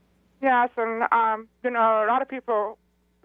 [0.43, 2.79] Yes, and um, you know, a lot of people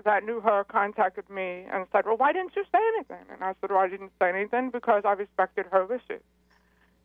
[0.06, 3.56] that knew her contacted me and said, "Well, why didn't you say anything?" And I
[3.60, 6.22] said, "Well, I didn't say anything because I respected her wishes."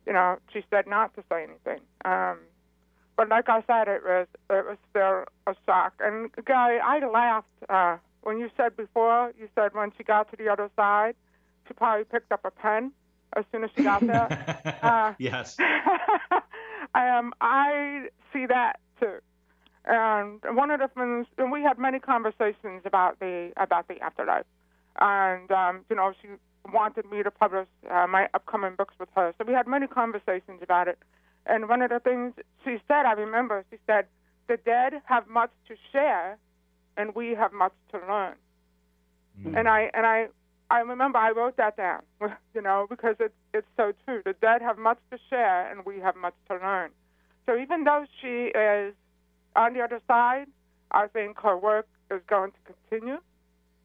[0.07, 1.81] You know, she said not to say anything.
[2.05, 2.39] Um,
[3.17, 5.95] but like I said, it was it was still a shock.
[6.01, 9.33] And Gary, I laughed uh, when you said before.
[9.39, 11.15] You said when she got to the other side,
[11.67, 12.93] she probably picked up a pen
[13.37, 14.73] as soon as she got there.
[14.83, 15.57] Uh, yes.
[16.95, 19.19] um, I see that too.
[19.85, 24.45] And one of the things, and we had many conversations about the about the afterlife,
[25.01, 26.29] and um, you know, she
[26.73, 29.35] wanted me to publish uh, my upcoming books with her.
[29.39, 30.99] So we had many conversations about it.
[31.47, 34.07] And one of the things she said, I remember, she said,
[34.49, 36.39] "The dead have much to share,
[36.97, 38.35] and we have much to learn."
[39.55, 40.29] And I and I
[40.71, 42.03] I remember I wrote that down,
[42.55, 44.23] you know, because it's it's so true.
[44.25, 46.91] The dead have much to share, and we have much to learn.
[47.47, 48.95] So even though she is
[49.55, 50.47] on the other side,
[50.91, 53.19] I think her work is going to continue,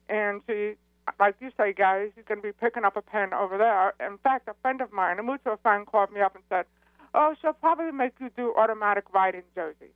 [0.08, 0.74] and she,
[1.18, 3.94] like you say, guys, she's going to be picking up a pen over there.
[4.04, 6.64] In fact, a friend of mine, a mutual friend, called me up and said,
[7.14, 9.92] "Oh, she'll probably make you do automatic writing, Josie."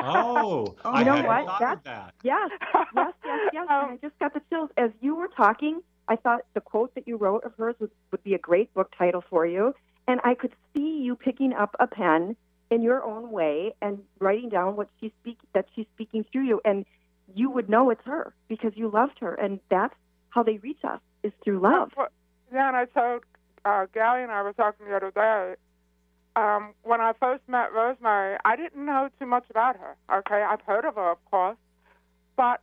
[0.00, 1.44] Oh, Oh, I you know what?
[1.46, 2.14] thought of that.
[2.22, 2.50] Yes,
[2.94, 3.66] yes, yes, yes.
[3.70, 5.80] and I Um, just got the chills as you were talking.
[6.08, 8.92] I thought the quote that you wrote of hers would, would be a great book
[8.96, 9.74] title for you,
[10.06, 12.36] and I could see you picking up a pen
[12.70, 16.60] in your own way and writing down what she's speak that she's speaking through you,
[16.64, 16.86] and
[17.34, 19.94] you would know it's her because you loved her, and that's
[20.30, 21.90] how they reach us is through love.
[22.52, 23.22] Yeah, and I told
[23.64, 25.54] uh, Gally and I were talking the other day.
[26.36, 29.96] Um, when I first met Rosemary, I didn't know too much about her.
[30.18, 31.56] Okay, I've heard of her, of course,
[32.36, 32.60] but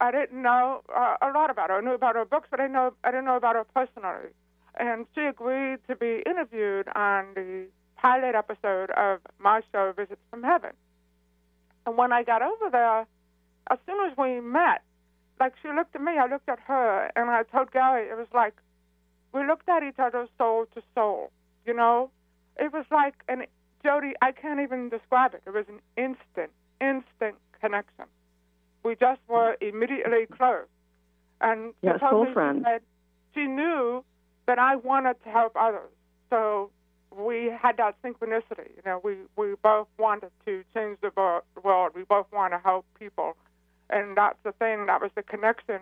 [0.00, 1.78] I didn't know uh, a lot about her.
[1.78, 4.30] I knew about her books, but I know I didn't know about her personally.
[4.78, 10.42] And she agreed to be interviewed on the pilot episode of my show, Visits from
[10.42, 10.70] Heaven.
[11.84, 13.06] And when I got over there,
[13.70, 14.82] as soon as we met,
[15.40, 18.26] like she looked at me, I looked at her, and I told Gary, it was
[18.34, 18.54] like
[19.32, 21.30] we looked at each other soul to soul.
[21.66, 22.10] You know,
[22.56, 23.44] it was like an
[23.82, 24.14] Jody.
[24.22, 25.42] I can't even describe it.
[25.46, 28.06] It was an instant, instant connection.
[28.84, 30.66] We just were immediately close.
[31.40, 32.80] And she Yeah, soul she said
[33.34, 34.04] she knew
[34.46, 35.90] that I wanted to help others.
[36.30, 36.70] So
[37.16, 38.70] we had that synchronicity.
[38.76, 41.10] You know, we we both wanted to change the
[41.62, 41.92] world.
[41.94, 43.36] We both want to help people,
[43.90, 44.86] and that's the thing.
[44.86, 45.80] That was the connection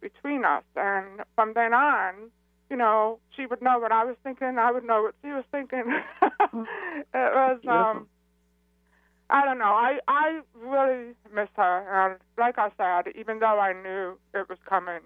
[0.00, 0.64] between us.
[0.76, 2.30] And from then on,
[2.70, 4.56] you know, she would know what I was thinking.
[4.58, 5.84] I would know what she was thinking.
[6.22, 8.06] it was um.
[9.30, 9.64] I don't know.
[9.64, 14.58] I I really miss her, and like I said, even though I knew it was
[14.66, 15.00] coming,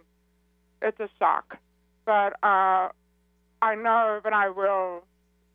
[0.80, 1.58] it's a shock.
[2.04, 2.90] But uh,
[3.62, 5.04] I know that I will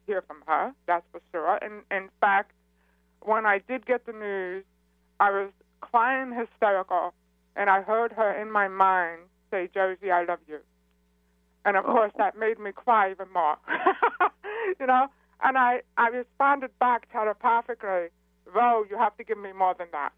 [0.06, 0.74] hear from her.
[0.86, 1.60] That's for sure.
[1.62, 2.52] And in fact,
[3.22, 4.66] when I did get the news,
[5.20, 7.14] I was crying hysterical,
[7.56, 10.60] and I heard her in my mind say, Josie, I love you.
[11.66, 13.58] And of course, that made me cry even more.
[14.80, 15.08] you know?
[15.44, 18.08] And I, I responded back telepathically,
[18.54, 20.12] Ro, you have to give me more than that.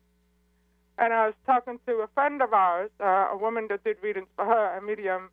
[0.97, 4.27] And I was talking to a friend of ours, uh, a woman that did readings
[4.35, 5.29] for her, a medium,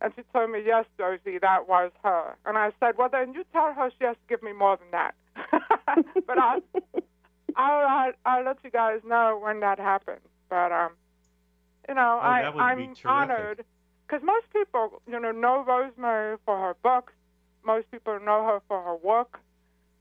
[0.00, 2.36] and she told me, yes, Josie, that was her.
[2.46, 4.90] And I said, well, then you tell her she has to give me more than
[4.92, 5.14] that.
[6.26, 6.60] but I'll,
[8.24, 10.26] I'll, I'll, let you guys know when that happens.
[10.48, 10.92] But, um,
[11.88, 13.64] you know, Oh, I, I'm honored
[14.06, 17.12] because most people, you know, know Rosemary for her books.
[17.64, 19.40] Most people know her for her work.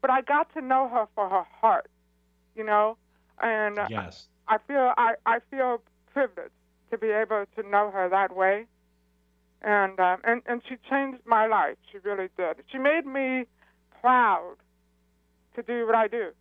[0.01, 1.89] But I got to know her for her heart,
[2.55, 2.97] you know,
[3.41, 4.29] and uh, Yes.
[4.47, 5.81] I feel I, I feel
[6.13, 6.53] privileged
[6.91, 8.67] to be able to know her that way,
[9.61, 11.77] and um, and and she changed my life.
[11.91, 12.57] She really did.
[12.71, 13.45] She made me
[14.01, 14.57] proud
[15.55, 16.31] to do what I do,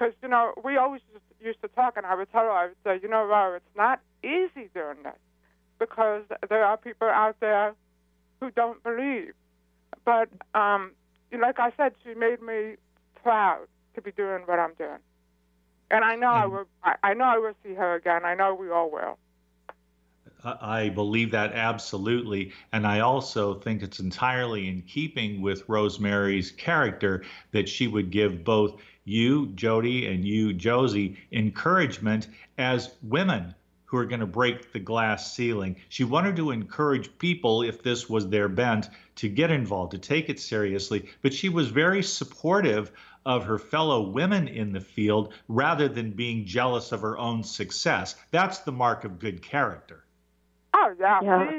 [0.00, 1.02] because you know we always
[1.40, 3.76] used- to talk, and I would tell her I would say, you know, Ro, it's
[3.76, 5.18] not easy doing this,
[5.78, 7.74] because there are people out there
[8.40, 9.32] who don't believe,
[10.04, 10.92] but um,
[11.32, 12.76] like I said, she made me
[13.22, 14.98] proud to be doing what I'm doing.
[15.90, 16.66] And I know I will.
[16.84, 18.24] I, I know I will see her again.
[18.24, 19.18] I know we all will.
[20.44, 22.52] I I believe that absolutely.
[22.72, 28.44] And I also think it's entirely in keeping with Rosemary's character that she would give
[28.44, 33.54] both you, Jody, and you, Josie, encouragement as women
[33.90, 35.74] who are going to break the glass ceiling.
[35.88, 40.28] She wanted to encourage people, if this was their bent, to get involved, to take
[40.28, 41.08] it seriously.
[41.22, 42.92] But she was very supportive
[43.26, 48.14] of her fellow women in the field rather than being jealous of her own success.
[48.30, 50.04] That's the mark of good character.
[50.74, 51.20] Oh yeah.
[51.22, 51.50] Yeah.
[51.50, 51.56] She,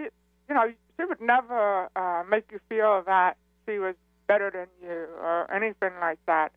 [0.50, 3.36] you know, she would never uh, make you feel that
[3.68, 3.96] she was
[4.28, 6.52] better than you or anything like that.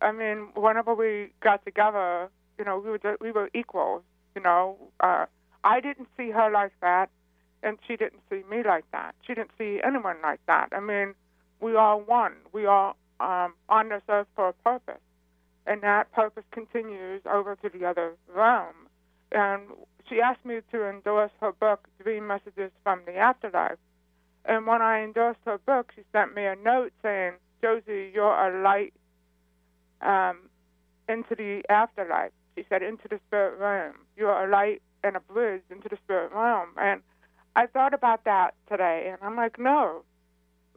[0.00, 4.02] I mean, whenever we got together, you know, we were we were equals.
[4.34, 5.26] You know, uh,
[5.64, 7.10] I didn't see her like that,
[7.62, 9.14] and she didn't see me like that.
[9.26, 10.68] She didn't see anyone like that.
[10.72, 11.14] I mean,
[11.60, 12.34] we are one.
[12.52, 15.02] We are um, on this earth for a purpose,
[15.66, 18.74] and that purpose continues over to the other realm.
[19.32, 19.62] And
[20.08, 23.78] she asked me to endorse her book, Dream Messages from the Afterlife.
[24.44, 28.62] And when I endorsed her book, she sent me a note saying, Josie, you're a
[28.62, 28.94] light
[30.00, 30.38] um,
[31.08, 32.32] into the afterlife.
[32.56, 33.94] She said, into the spirit realm.
[34.16, 36.70] You're a light and a bridge into the spirit realm.
[36.76, 37.02] And
[37.56, 40.02] I thought about that today, and I'm like, no,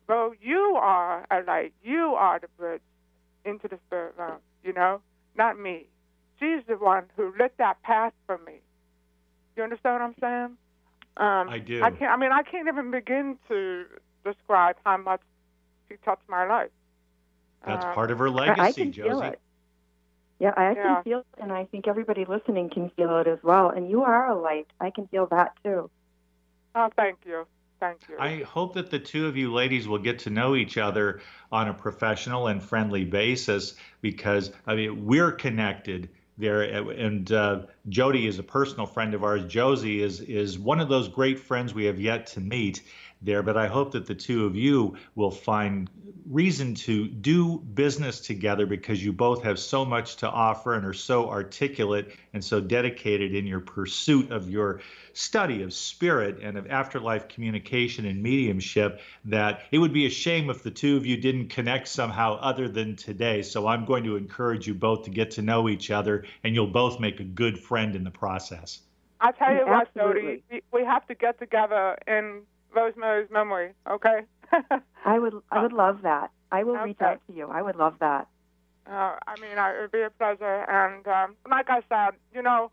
[0.08, 1.74] bro, you are a light.
[1.84, 2.82] You are the bridge
[3.46, 5.02] into the spirit realm, you know,
[5.36, 5.88] not me.
[6.40, 8.62] She's the one who lit that path for me.
[9.56, 10.58] You understand what I'm saying?
[11.18, 11.84] Um, I do.
[11.84, 12.12] I can't.
[12.12, 13.86] I mean, I can't even begin to
[14.24, 15.22] describe how much
[15.88, 16.70] she touched my life.
[17.66, 19.10] That's Uh, part of her legacy, I can Josie.
[19.10, 19.40] feel it.
[20.40, 20.96] Yeah, I Yeah.
[20.96, 23.70] can feel it, and I think everybody listening can feel it as well.
[23.70, 24.68] And you are a light.
[24.80, 25.90] I can feel that too.
[26.74, 27.46] Oh, thank you,
[27.80, 28.16] thank you.
[28.20, 31.22] I hope that the two of you ladies will get to know each other
[31.52, 38.26] on a professional and friendly basis because I mean we're connected there and uh, Jody
[38.26, 39.46] is a personal friend of ours.
[39.46, 42.82] Josie is is one of those great friends we have yet to meet
[43.22, 45.90] there, but I hope that the two of you will find
[46.30, 50.94] reason to do business together because you both have so much to offer and are
[50.94, 54.82] so articulate and so dedicated in your pursuit of your
[55.14, 60.50] study of spirit and of afterlife communication and mediumship that it would be a shame
[60.50, 63.42] if the two of you didn't connect somehow other than today.
[63.42, 66.68] So I'm going to encourage you both to get to know each other and you'll
[66.68, 68.80] both make a good friend in the process.
[69.20, 72.42] I tell you what, Jody, we, we have to get together in
[72.74, 74.22] Rosemary's memory, okay?
[75.06, 76.32] I would, I would love that.
[76.52, 77.48] I will reach out to you.
[77.48, 78.28] I would love that.
[78.88, 80.66] Uh, I mean, I, it would be a pleasure.
[80.70, 82.72] And um, like I said, you know,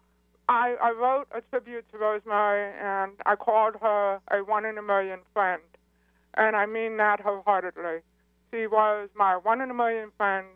[0.49, 4.83] I, I wrote a tribute to Rosemary, and I called her a one in a
[4.83, 5.63] million friend.
[6.37, 8.01] And I mean that wholeheartedly.
[8.51, 10.47] She was my one in a million friend,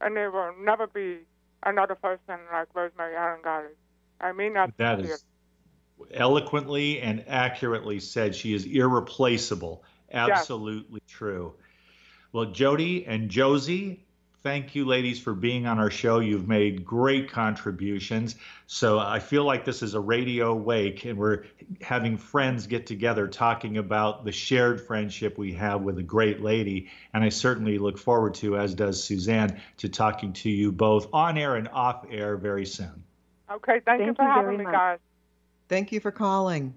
[0.00, 1.18] and there will never be
[1.64, 3.74] another person like Rosemary Ellen Guiley.
[4.20, 4.72] I mean that.
[4.78, 5.14] That sincerely.
[5.14, 5.24] is
[6.12, 8.34] eloquently and accurately said.
[8.34, 9.84] She is irreplaceable.
[10.12, 11.54] Absolutely true.
[12.32, 14.04] Well, Jody and Josie,
[14.42, 16.20] thank you, ladies, for being on our show.
[16.20, 18.36] You've made great contributions.
[18.66, 21.44] So I feel like this is a radio wake, and we're
[21.80, 26.90] having friends get together talking about the shared friendship we have with a great lady.
[27.14, 31.38] And I certainly look forward to, as does Suzanne, to talking to you both on
[31.38, 33.02] air and off air very soon.
[33.50, 34.72] Okay, thank, you for you having me, much.
[34.72, 34.98] guys.
[35.68, 36.74] Thank you for calling.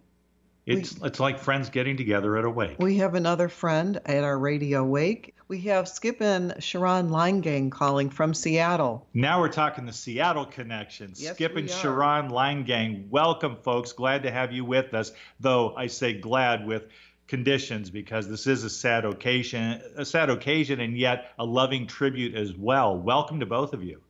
[0.65, 2.77] It's it's like friends getting together at a wake.
[2.79, 5.35] We have another friend at our radio wake.
[5.47, 9.07] We have Skip and Sharon Leingang calling from Seattle.
[9.15, 11.13] Now we're talking the Seattle connection.
[11.15, 11.73] Yes, Skip and are.
[11.73, 13.93] Sharon Leingang, welcome, folks.
[13.93, 15.11] Glad to have you with us.
[15.39, 16.83] Though I say glad with
[17.27, 22.35] conditions because this is a sad occasion, a sad occasion, and yet a loving tribute
[22.35, 22.95] as well.
[22.95, 24.01] Welcome to both of you.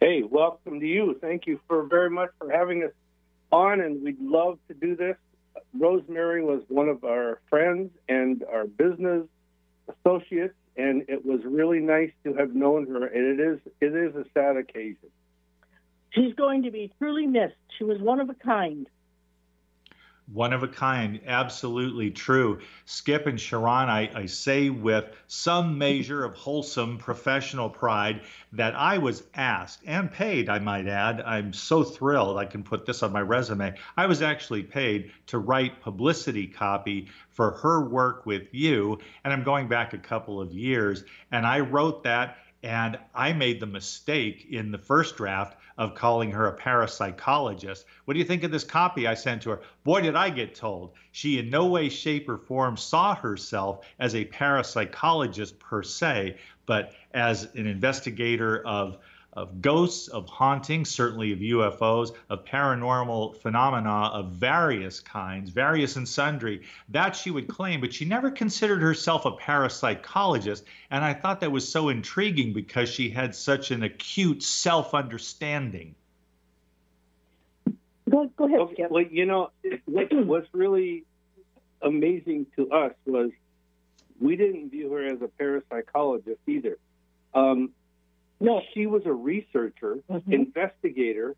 [0.00, 1.16] Hey, welcome to you.
[1.22, 2.90] Thank you for very much for having us
[3.54, 5.16] on, and we'd love to do this.
[5.78, 9.26] Rosemary was one of our friends and our business
[9.88, 13.06] associates, and it was really nice to have known her.
[13.06, 15.10] And it is it is a sad occasion.
[16.10, 17.54] She's going to be truly missed.
[17.78, 18.88] She was one of a kind.
[20.32, 22.60] One of a kind, absolutely true.
[22.86, 28.22] Skip and Sharon, I, I say with some measure of wholesome professional pride
[28.52, 31.20] that I was asked and paid, I might add.
[31.20, 33.74] I'm so thrilled I can put this on my resume.
[33.98, 38.98] I was actually paid to write publicity copy for her work with you.
[39.24, 41.04] And I'm going back a couple of years.
[41.32, 46.30] And I wrote that and I made the mistake in the first draft of calling
[46.30, 47.84] her a parapsychologist.
[48.04, 49.62] What do you think of this copy I sent to her?
[49.82, 50.92] Boy, did I get told.
[51.12, 56.92] She in no way, shape, or form saw herself as a parapsychologist per se, but
[57.12, 58.98] as an investigator of
[59.34, 66.08] of ghosts, of hauntings, certainly of UFOs, of paranormal phenomena of various kinds, various and
[66.08, 70.62] sundry, that she would claim, but she never considered herself a parapsychologist.
[70.90, 75.94] And I thought that was so intriguing because she had such an acute self understanding.
[78.08, 79.50] Go, go ahead, Okay, well, you know,
[79.86, 81.04] what, what's really
[81.82, 83.30] amazing to us was
[84.20, 86.78] we didn't view her as a parapsychologist either.
[87.34, 87.70] Um,
[88.40, 88.60] No.
[88.72, 90.32] she was a researcher, Mhm.
[90.32, 91.36] investigator,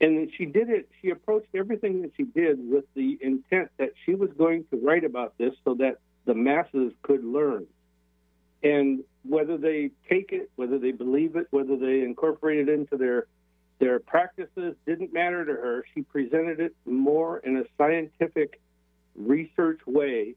[0.00, 0.88] and then she did it.
[1.00, 5.04] She approached everything that she did with the intent that she was going to write
[5.04, 7.66] about this so that the masses could learn.
[8.62, 13.26] And whether they take it, whether they believe it, whether they incorporate it into their
[13.78, 15.84] their practices didn't matter to her.
[15.94, 18.60] She presented it more in a scientific
[19.16, 20.34] research way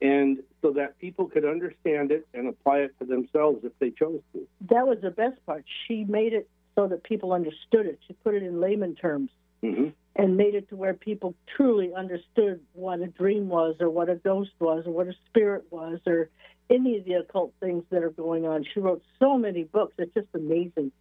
[0.00, 4.20] and so that people could understand it and apply it to themselves if they chose
[4.32, 4.48] to.
[4.70, 5.62] That was the best part.
[5.86, 7.98] She made it so that people understood it.
[8.08, 9.30] She put it in layman terms
[9.62, 9.88] Mm-hmm.
[10.16, 14.14] and made it to where people truly understood what a dream was or what a
[14.14, 16.28] ghost was or what a spirit was or
[16.68, 18.66] any of the occult things that are going on.
[18.74, 19.94] She wrote so many books.
[19.96, 20.92] It's just amazing.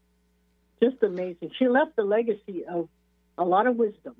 [0.82, 1.52] Just amazing.
[1.60, 2.88] She left a legacy of
[3.38, 4.16] a lot of wisdom.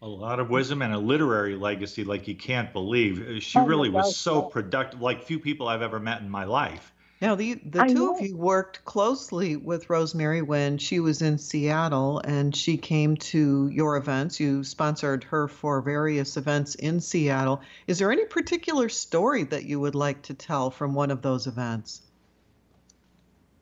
[0.00, 3.20] A lot of wisdom and a literary legacy like you can't believe.
[3.20, 6.44] Uh, she Oh, really was so productive, like few people I've ever met in my
[6.44, 6.94] life.
[7.20, 8.10] Now, the the I two know.
[8.10, 13.68] of you worked closely with Rosemary when she was in Seattle and she came to
[13.68, 14.40] your events.
[14.40, 17.60] You sponsored her for various events in Seattle.
[17.86, 21.46] Is there any particular story that you would like to tell from one of those
[21.46, 22.02] events?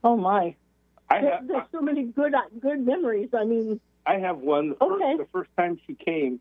[0.05, 0.55] Oh my!
[1.09, 3.31] I There, have, there's so many good good memories.
[3.35, 4.71] I mean, I have one.
[4.71, 5.17] The first, Okay.
[5.19, 6.41] the first time she came,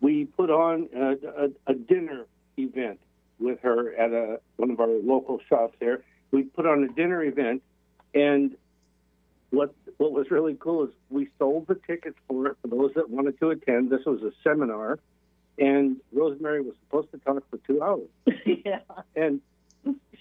[0.00, 2.26] we put on a, a, a dinner
[2.56, 2.98] event
[3.38, 6.02] with her at a, one of our local shops there.
[6.30, 7.62] We put on a dinner event,
[8.14, 8.56] and
[9.50, 13.10] what what was really cool is we sold the tickets for it for those that
[13.10, 13.90] wanted to attend.
[13.90, 14.98] This was a seminar,
[15.58, 18.08] and Rosemary was supposed to talk for two hours
[18.64, 18.78] yeah.
[19.16, 19.40] and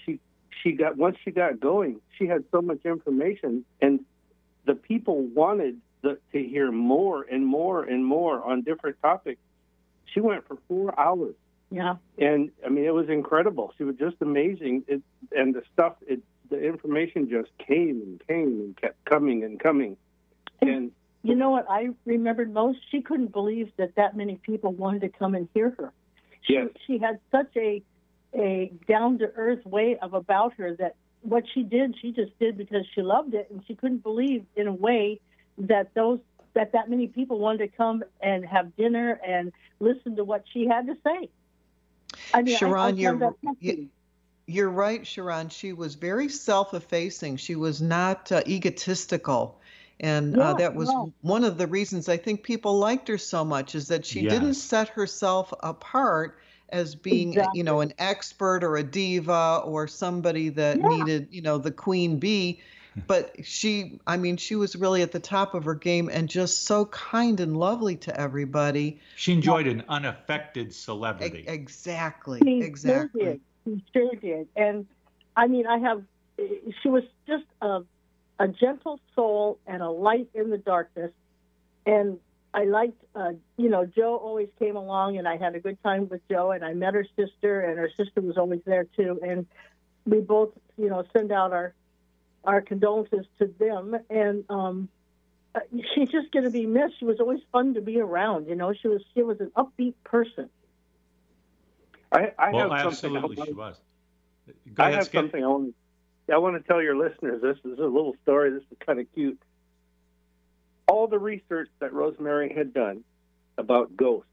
[0.05, 0.19] she
[0.63, 3.99] she got once she got going, she had so much information, and
[4.65, 9.41] the people wanted the, to hear more and more and more on different topics.
[10.13, 11.35] She went for four hours,
[11.69, 11.97] Yeah.
[12.17, 13.73] and I mean it was incredible.
[13.77, 15.01] She was just amazing, it,
[15.35, 19.97] and the stuff, it, the information just came and came and kept coming and coming,
[20.61, 20.91] and
[21.21, 22.79] You know what I remembered most?
[22.91, 25.91] She couldn't believe that that many people wanted to come and hear her.
[26.41, 26.69] She, Yes.
[26.87, 27.83] she had such a
[28.33, 32.57] a down to earth way of about her that what she did, she just did
[32.57, 35.19] because she loved it, and she couldn't believe in a way
[35.59, 36.19] that those
[36.53, 40.65] that that many people wanted to come and have dinner and listen to what she
[40.65, 41.29] had to say.
[42.33, 43.89] I mean, I- I Sharon, you're you, fascinating.
[44.47, 45.49] you're right, Sharon.
[45.49, 47.37] She was very self-effacing.
[47.37, 49.59] She was not uh, egotistical.
[50.01, 51.11] And uh, that was no.
[51.21, 54.53] one of the reasons I think people liked her so much is that she didn't
[54.53, 56.39] set herself apart
[56.69, 60.87] as being, you know, an expert or a diva or somebody that Yeah.
[60.87, 62.61] needed, you know, the queen bee.
[63.07, 66.65] But she, I mean, she was really at the top of her game and just
[66.65, 68.99] so kind and lovely to everybody.
[69.15, 71.45] She enjoyed an unaffected E- celebrity.
[71.47, 73.21] exactly, He exactly.
[73.21, 73.41] Sure did.
[73.65, 74.47] He sure did.
[74.55, 74.85] And
[75.35, 76.03] I mean, I have.
[76.81, 77.81] She was just a
[78.39, 81.11] a gentle soul and a light in the darkness.
[81.85, 82.17] And
[82.53, 86.07] I liked, uh, you know, Joe always came along, and I had a good time
[86.09, 86.51] with Joe.
[86.51, 89.19] And I met her sister, and her sister was always there too.
[89.21, 89.45] And
[90.05, 91.75] we both, you know, send out our
[92.49, 93.95] our condolences to them.
[94.09, 94.89] And um,
[95.53, 95.59] uh,
[95.93, 96.95] she's just going to be missed.
[96.99, 98.47] She was always fun to be around.
[98.47, 100.49] You know, she was she was an upbeat person.
[102.11, 103.45] I, I well, have absolutely, something.
[103.45, 103.75] she was.
[104.73, 105.21] Go I ahead, have Skip.
[105.21, 105.75] something I want.
[106.33, 107.41] I want to tell your listeners.
[107.41, 108.49] This is a little story.
[108.51, 109.39] This is kind of cute.
[110.87, 113.03] All the research that Rosemary had done
[113.59, 114.25] about ghosts,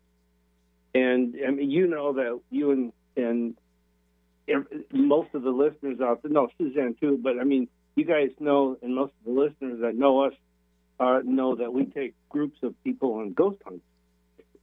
[0.94, 3.56] and I mean, you know that you and and
[4.92, 8.76] most of the listeners out there, no, Suzanne too, but I mean, you guys know,
[8.82, 10.34] and most of the listeners that know us
[11.01, 13.84] uh, know that we take groups of people on ghost hunts.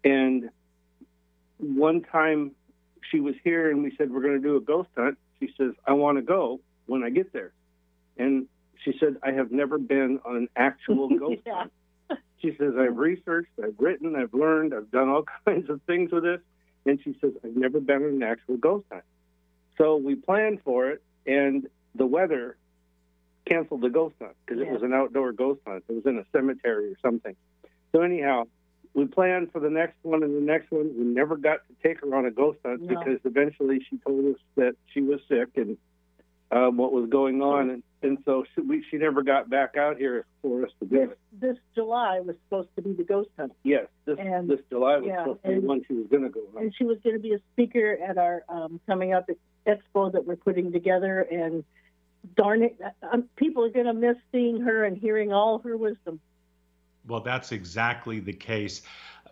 [0.03, 0.49] And
[1.57, 2.51] one time
[3.11, 5.17] she was here and we said, We're going to do a ghost hunt.
[5.39, 7.51] She says, I want to go when I get there.
[8.17, 8.47] And
[8.83, 11.53] she said, I have never been on an actual ghost Yeah.
[11.55, 11.71] hunt.
[12.39, 16.23] She says, I've researched, I've written, I've learned, I've done all kinds of things with
[16.23, 16.41] this.
[16.85, 19.05] And she says, I've never been on an actual ghost hunt.
[19.77, 22.57] So we planned for it, and the weather
[23.45, 25.83] canceled the ghost hunt because it was an outdoor ghost hunt.
[25.87, 27.35] It was in a cemetery or something.
[27.91, 28.43] So, anyhow,
[28.93, 30.93] we planned for the next one and the next one.
[30.97, 32.87] We never got to take her on a ghost hunt No.
[32.87, 35.77] because eventually she told us that she was sick and
[36.51, 39.97] um, what was going on, and, and so she, we, she never got back out
[39.97, 41.17] here for us to do This it.
[41.41, 45.07] this July was supposed to be the ghost hunt, Yes, this And- this July was
[45.07, 46.61] yeah, supposed to be one she was going to go on.
[46.61, 49.27] and she was going to be a speaker at our um, coming up
[49.65, 51.21] expo that we're putting together.
[51.21, 51.63] And
[52.35, 52.79] darn it,
[53.11, 56.19] um, people are going to miss seeing her and hearing all her wisdom.
[57.07, 58.81] Well, that's exactly the case.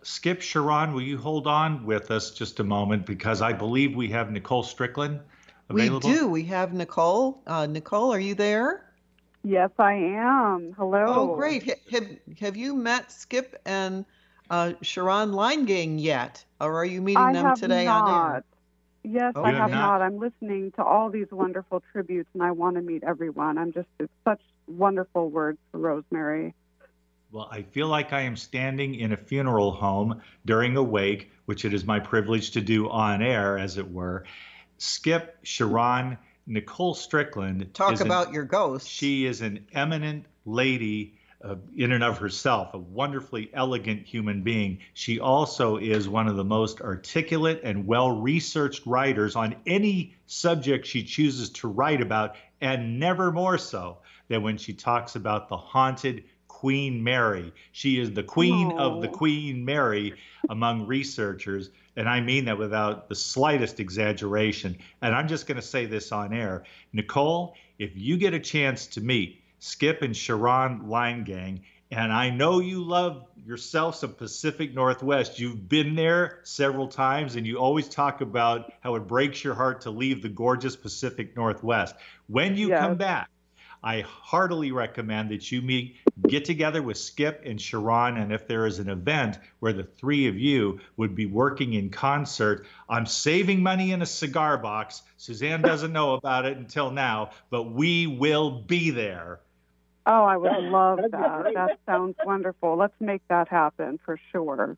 [0.02, 4.08] Skip Sharon, will you hold on with us just a moment because I believe we
[4.08, 5.20] have Nicole Strickland
[5.68, 6.10] available.
[6.10, 6.28] We do.
[6.28, 7.42] We have Nicole.
[7.46, 8.92] Uh, Nicole, are you there?
[9.44, 10.74] Yes, I am.
[10.76, 11.04] Hello.
[11.06, 11.64] Oh, great.
[11.64, 12.06] Ha- Have,
[12.40, 14.04] have you met Skip and
[14.50, 16.44] uh, Sharon Leingang yet?
[16.60, 18.08] Or are you meeting I them today not.
[18.08, 18.44] on air?
[19.04, 19.98] Yes, Oh, I have have not.
[19.98, 20.02] not?
[20.02, 23.58] I'm listening to all these wonderful tributes, and I want to meet everyone.
[23.58, 26.54] I'm just it's such wonderful words for Rosemary.
[27.32, 31.64] Well, I feel like I am standing in a funeral home during a wake, which
[31.64, 34.24] it is my privilege to do on air, as it were.
[34.78, 37.72] Skip, Sharon, Nicole Strickland.
[37.74, 38.88] Talk is an- about your ghost.
[38.88, 41.14] She is an eminent lady
[41.44, 44.78] uh, in and of herself, a wonderfully elegant human being.
[44.94, 50.86] She also is one of the most articulate and well researched writers on any subject
[50.86, 55.56] she chooses to write about, and never more so than when she talks about the
[55.56, 57.52] haunted Queen Mary.
[57.72, 59.08] She is the queen of the.
[59.08, 60.14] Queen Mary
[60.48, 61.70] among researchers.
[61.96, 64.78] And I mean that without the slightest exaggeration.
[65.00, 66.62] And I'm just going to say this on air.
[66.92, 71.60] Nicole, if you get a chance to meet Skip and Sharon Leingang,
[71.92, 75.38] and I know you love yourself some Pacific Northwest.
[75.38, 79.82] You've been there several times, and you always talk about how it breaks your heart
[79.82, 81.94] to leave the gorgeous Pacific Northwest.
[82.26, 83.30] When you come back,
[83.84, 85.96] I heartily recommend that you meet,
[86.26, 90.26] get together with Skip and Sharon, and if there is an event where the three
[90.26, 95.02] of you would be working in concert, I'm saving money in a cigar box.
[95.18, 99.38] Suzanne doesn't know about it until now, but we will be there.
[100.06, 101.78] Oh, I would love that'd that.
[101.86, 102.76] sounds wonderful.
[102.76, 104.76] Let's make that happen for sure.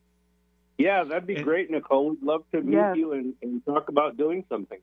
[0.77, 2.11] Yeah, that'd be great, Nicole.
[2.11, 2.97] We'd love to meet Yes.
[2.97, 4.81] you and, and talk about doing something.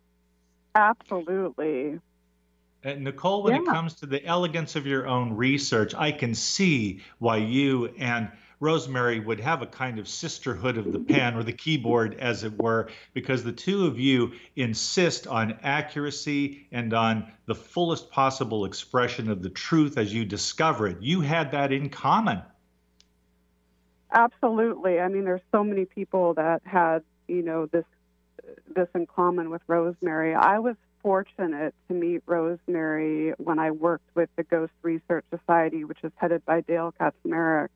[0.74, 2.00] Absolutely.
[2.84, 7.02] And Nicole, when it comes to the elegance of your own research, I can see
[7.20, 8.32] why you and
[8.62, 12.58] Rosemary would have a kind of sisterhood of the pen or the keyboard, as it
[12.62, 19.30] were, because the two of you insist on accuracy and on the fullest possible expression
[19.32, 21.02] of the truth as you discover it.
[21.02, 22.44] You had that in common.
[24.14, 25.00] Absolutely.
[25.00, 27.86] I mean, there's so many people that had, you know, this
[28.76, 30.36] this in common with Rosemary.
[30.36, 36.00] I was fortunate to meet Rosemary when I worked with the Ghost Research Society, which
[36.04, 37.70] is headed by Dale Kaczmarek.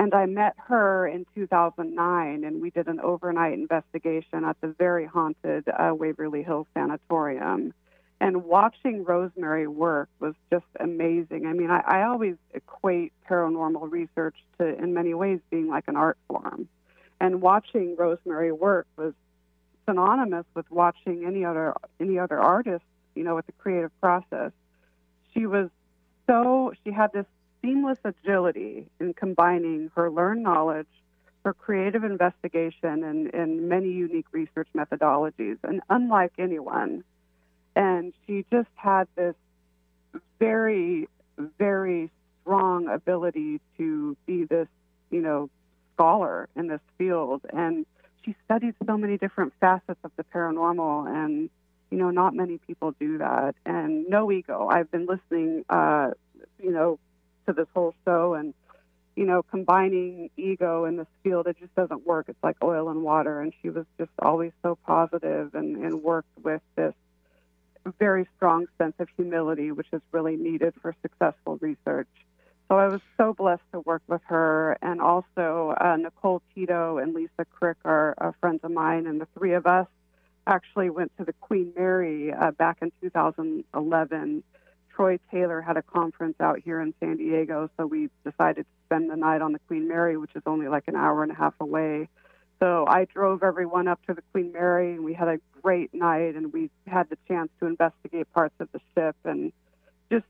[0.00, 5.04] And I met her in 2009, and we did an overnight investigation at the very
[5.04, 7.74] haunted uh, Waverly Hills Sanatorium.
[8.18, 11.44] And watching Rosemary work was just amazing.
[11.44, 15.96] I mean, I, I always equate paranormal research to, in many ways, being like an
[15.96, 16.66] art form.
[17.20, 19.12] And watching Rosemary work was
[19.86, 22.84] synonymous with watching any other any other artist,
[23.14, 24.52] you know, with the creative process.
[25.34, 25.68] She was
[26.26, 27.26] so she had this
[27.62, 30.88] seamless agility in combining her learned knowledge,
[31.44, 37.04] her creative investigation, and, and many unique research methodologies, and unlike anyone.
[37.76, 39.34] And she just had this
[40.38, 41.08] very,
[41.58, 42.10] very
[42.42, 44.68] strong ability to be this,
[45.10, 45.48] you know,
[45.94, 47.86] scholar in this field, and
[48.24, 51.48] she studied so many different facets of the paranormal, and
[51.90, 53.54] you know, not many people do that.
[53.66, 54.68] And no ego.
[54.70, 56.10] I've been listening, uh,
[56.62, 56.98] you know,
[57.50, 58.54] to this whole show, and
[59.16, 62.26] you know, combining ego in this field, it just doesn't work.
[62.28, 63.40] It's like oil and water.
[63.40, 66.94] And she was just always so positive and, and worked with this
[67.98, 72.08] very strong sense of humility, which is really needed for successful research.
[72.68, 77.14] So I was so blessed to work with her, and also uh, Nicole Tito and
[77.14, 79.88] Lisa Crick are, friends of mine, and the three of us
[80.46, 84.44] actually went to the Queen Mary uh, back in 2011.
[85.00, 89.08] Troy Taylor had a conference out here in San Diego, so we decided to spend
[89.08, 91.54] the night on the Queen Mary, which is only like an hour and a half
[91.58, 92.06] away.
[92.58, 96.34] So I drove everyone up to the Queen Mary, and we had a great night,
[96.34, 99.54] and we had the chance to investigate parts of the ship, and
[100.12, 100.26] just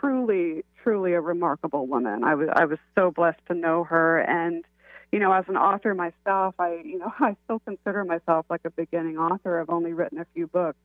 [0.00, 2.24] truly, truly a remarkable woman.
[2.24, 4.64] I was I was so blessed to know her, and
[5.12, 8.70] you know, as an author myself, I you know I still consider myself like a
[8.70, 9.60] beginning author.
[9.60, 10.78] I've only written a few books,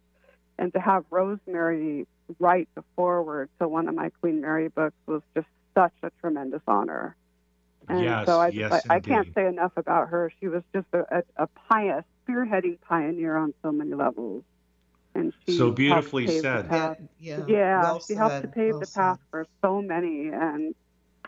[0.60, 2.05] and to have Rosemary
[2.38, 6.62] write the foreword to one of my Queen Mary books was just such a tremendous
[6.68, 7.16] honor.
[7.88, 10.32] And yes, so I, yes, I, I can't say enough about her.
[10.39, 10.99] She was just a,
[11.38, 14.43] a, a pioneer, spearheading pioneer on so many levels.
[15.16, 16.70] And she So helped beautifully pave the said.
[16.70, 16.97] path.
[17.20, 17.45] Yeah.
[17.47, 18.99] Yeah, well she helped to pave well the said.
[18.99, 20.76] path for so many, and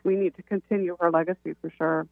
[0.03, 2.07] we need to continue her legacy for sure.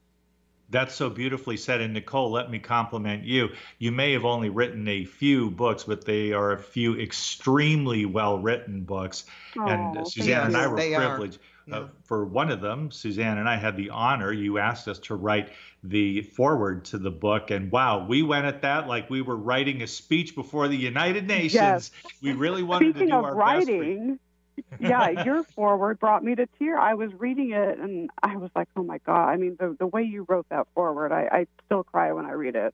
[0.69, 1.81] That's so beautifully said.
[1.81, 3.49] And Nicole, let me compliment you.
[3.79, 8.37] You may have only written a few books, but they are a few extremely well
[8.37, 9.25] written books.
[9.55, 11.39] and uh, Suzanne and I were they privileged.
[11.65, 11.77] Yeah.
[11.77, 14.31] Uh, for one of them, Suzanne and I had the honor.
[14.31, 15.49] You asked us to write
[15.83, 19.83] the foreword to the book, and wow, we went at that like we were writing
[19.83, 21.53] a speech before the United Nations.
[21.53, 21.91] Yes.
[22.21, 24.19] We really wanted Speaking to do of our best.
[24.69, 24.89] For you.
[24.89, 26.77] writing, yeah, your forward brought me to tear.
[26.77, 29.29] I was reading it and I was like, oh my god!
[29.29, 32.31] I mean, the the way you wrote that forward, I, I still cry when I
[32.31, 32.73] read it.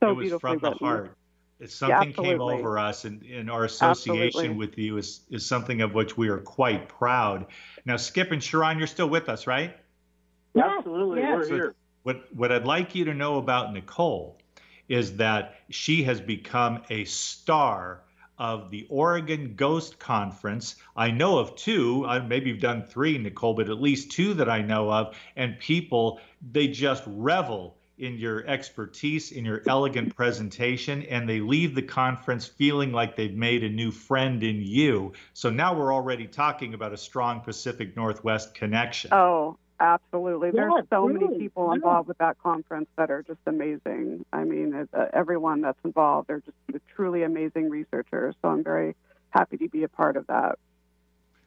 [0.00, 0.86] So it was from the written.
[0.86, 1.16] heart.
[1.60, 4.56] It's something came over us, and, and our association Absolutely.
[4.56, 7.46] with you is, is something of which we are quite proud.
[7.86, 9.74] Now, Skip and Sharon, you're still with us, right?
[10.60, 11.36] Absolutely, yes.
[11.36, 11.74] we're So here.
[12.02, 14.38] What what I'd like you to know about Nicole
[14.88, 18.02] is that she has become a star
[18.38, 20.76] of the Oregon Ghost Conference.
[20.96, 24.48] I know of two, uh, maybe you've done three, Nicole, but at least two that
[24.48, 25.16] I know of.
[25.36, 26.20] And people,
[26.52, 32.46] they just revel in your expertise, in your elegant presentation, and they leave the conference
[32.46, 35.12] feeling like they've made a new friend in you.
[35.32, 39.12] So now we're already talking about a strong Pacific Northwest connection.
[39.12, 40.50] Oh, absolutely.
[40.50, 41.20] There's Yeah, so really.
[41.24, 41.74] many people Yeah.
[41.74, 44.24] involved with that conference that are just amazing.
[44.32, 46.56] I mean, uh, everyone that's involved, they're just
[46.94, 48.34] truly amazing researchers.
[48.42, 48.94] So I'm very
[49.30, 50.58] happy to be a part of that.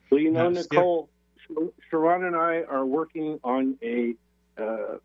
[0.09, 4.15] Well, you know, Now, Nicole, Sh- Sharon and I are working on a
[4.57, 4.97] uh,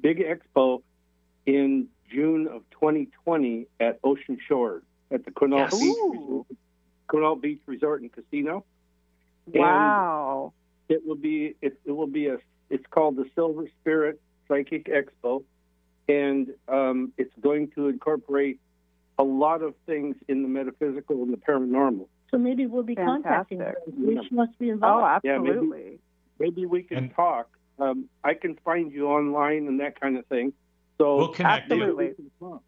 [0.00, 0.82] big expo
[1.46, 5.80] in June of 2020 at Ocean Shores at the Quinault Yes.
[5.80, 6.46] Beach, Ooh.
[7.08, 8.64] Quinault Beach Resort and Casino.
[9.54, 10.52] And Wow.
[10.88, 12.38] It will be it, it will be a
[12.70, 15.42] it's called the Silver Spirit Psychic Expo,
[16.08, 18.60] and um, it's going to incorporate
[19.18, 22.06] a lot of things in the metaphysical and the paranormal.
[22.30, 23.76] So maybe we'll be contacting her.
[23.86, 23.94] Fantastic.
[23.96, 25.24] We must be Oh, involved.
[25.24, 25.98] Yeah, maybe- absolutely.
[26.38, 27.48] Maybe we can And- talk.
[27.78, 30.52] Um, I can find you online and that kind of thing.
[30.98, 31.76] So We'll connect you.
[31.76, 32.08] Absolutely.
[32.08, 32.62] we can talk.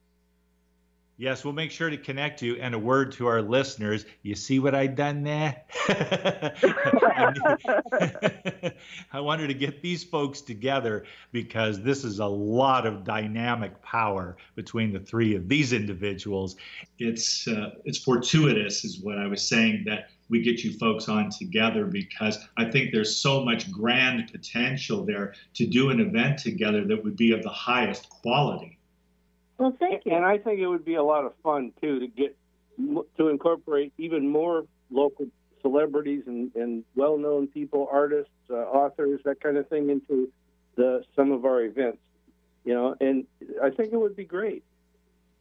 [1.20, 2.54] Yes, we'll make sure to connect you.
[2.60, 4.06] And a word to our listeners.
[4.22, 5.64] You see what I done there?
[9.12, 14.36] I wanted to get these folks together because this is a lot of dynamic power
[14.54, 16.54] between the three of these individuals.
[17.00, 21.30] It's uh, it's fortuitous, is what I was saying, that we get you folks on
[21.30, 26.84] together because I think there's so much grand potential there to do an event together
[26.84, 28.77] that would be of the highest quality.
[29.58, 30.14] Well, thank you.
[30.14, 32.36] And I think it would be a lot of fun too to get
[33.18, 35.26] to incorporate even more local
[35.62, 40.30] celebrities and, and well-known people, artists, uh, authors, that kind of thing into
[40.76, 41.98] the some of our events.
[42.64, 43.24] You know, and
[43.62, 44.62] I think it would be great.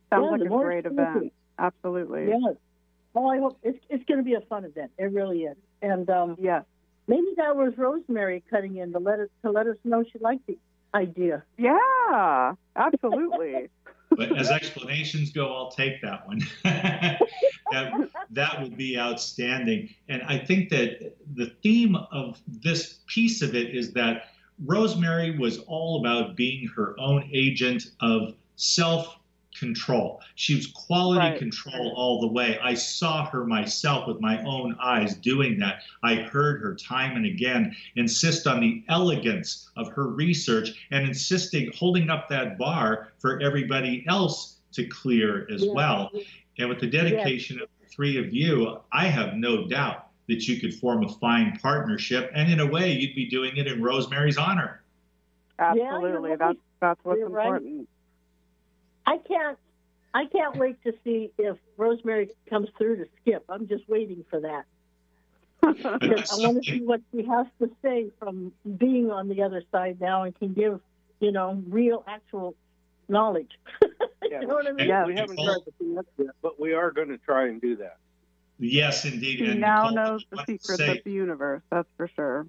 [0.10, 1.16] Sounds Yeah, like a great experience.
[1.18, 1.34] event.
[1.60, 2.28] Absolutely.
[2.30, 2.56] Yes.
[3.14, 4.92] Well, I hope it's it's going to be a fun event.
[4.98, 5.58] It really is.
[5.82, 6.64] And um, Yes.
[7.08, 10.48] maybe that was Rosemary cutting in to let us to let us know she liked
[10.48, 10.58] the
[10.94, 11.44] idea.
[11.58, 12.54] Yeah.
[12.76, 13.70] Absolutely.
[14.18, 16.42] But as explanations go, I'll take that one.
[16.64, 19.94] that, that would be outstanding.
[20.10, 24.32] And I think that the theme of this piece of it is that
[24.66, 29.17] Rosemary was all about being her own agent of self
[29.60, 30.22] control.
[30.36, 31.38] She was quality Right.
[31.40, 32.60] control all the way.
[32.62, 35.82] I saw her myself with my own eyes doing that.
[36.04, 41.72] I heard her time and again insist on the elegance of her research and insisting,
[41.76, 45.72] holding up that bar for everybody else to clear as Yeah.
[45.74, 46.12] well.
[46.60, 50.60] And with the dedication of the three of you, I have no doubt that you
[50.60, 52.32] could form a fine partnership.
[52.34, 54.82] And in a way, you'd be doing it in Rosemary's honor.
[55.60, 56.30] Absolutely.
[56.30, 57.62] you're that's that's what's you're right.
[59.14, 59.32] Important.
[59.32, 59.58] I can't.
[60.14, 63.44] I can't wait to see if Rosemary comes through to Skip.
[63.50, 64.66] I'm just waiting for that.
[65.64, 70.00] I want to see what she has to say from being on the other side
[70.00, 70.80] now and can give,
[71.20, 72.56] you know, real, actual
[73.08, 73.52] knowledge.
[74.30, 74.42] Yeah.
[74.42, 74.90] you know what I mean?
[74.90, 77.62] yeah, We haven't tried to do that yet, but we are going to try and
[77.62, 77.96] do that.
[78.60, 79.38] Yes, indeed.
[79.38, 81.62] She And now Nicole, knows the secrets of the universe.
[81.72, 82.46] That's for sure.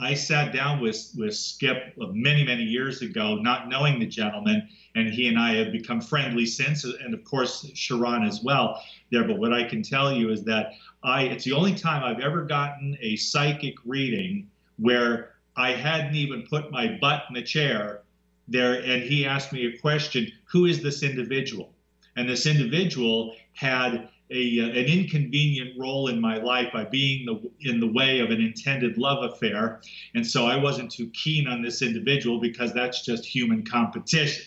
[0.00, 4.68] I sat down with with Skip uh, many many years ago, not knowing the gentleman,
[4.94, 8.82] and he and I have become friendly since, and of course Sharon as well.
[9.10, 10.72] There, but what I can tell you is that
[11.02, 14.48] I it's the only time I've ever gotten a psychic reading
[14.78, 18.00] where I hadn't even put my butt in the chair
[18.48, 21.74] there, and he asked me a question: Who is this individual?
[22.16, 27.50] And this individual had a, uh, an inconvenient role in my life by being the,
[27.68, 29.80] in the way of an intended love affair.
[30.14, 34.44] And so I wasn't too keen on this individual because that's just human competition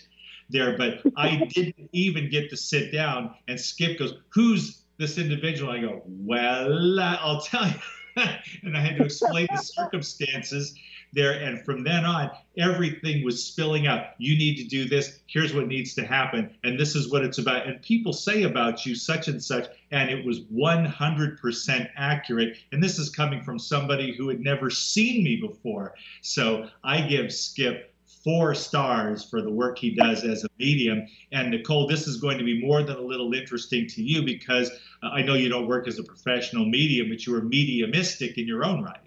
[0.50, 0.76] there.
[0.76, 5.70] But I didn't even get to sit down and Skip goes, Who's this individual?
[5.70, 7.74] I go, Well, I'll tell you.
[8.62, 10.74] and I had to explain the circumstances
[11.14, 11.32] there.
[11.32, 14.06] And from then on, everything was spilling out.
[14.18, 15.20] You need to do this.
[15.26, 16.54] Here's what needs to happen.
[16.64, 17.66] And this is what it's about.
[17.66, 19.68] And people say about you such and such.
[19.90, 22.58] And it was 100% accurate.
[22.72, 25.94] And this is coming from somebody who had never seen me before.
[26.22, 27.94] So I give Skip
[28.24, 31.06] four stars for the work he does as a medium.
[31.30, 34.70] And Nicole, this is going to be more than a little interesting to you because
[35.02, 38.48] uh, I know you don't work as a professional medium, but you are mediumistic in
[38.48, 39.03] your own right.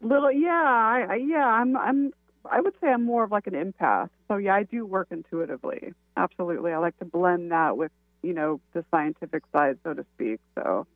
[0.00, 2.12] Little, yeah, I, I yeah, I'm, I'm,
[2.50, 4.08] I would say I'm more of like an empath.
[4.28, 5.92] So yeah, I do work intuitively.
[6.16, 7.92] Absolutely, I like to blend that with,
[8.22, 10.40] you know, the scientific side, so to speak.
[10.54, 10.86] So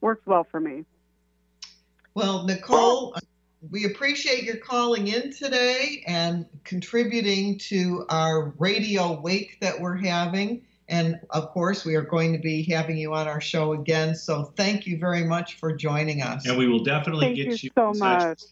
[0.00, 0.84] works well for me.
[2.14, 3.14] Well, Nicole,
[3.70, 10.62] we appreciate your calling in today and contributing to our radio wake that we're having.
[10.90, 14.14] And of course, we are going to be having you on our show again.
[14.16, 16.46] So thank you very much for joining us.
[16.46, 18.20] And we will definitely Thank get you you, so in touch.
[18.28, 18.42] much.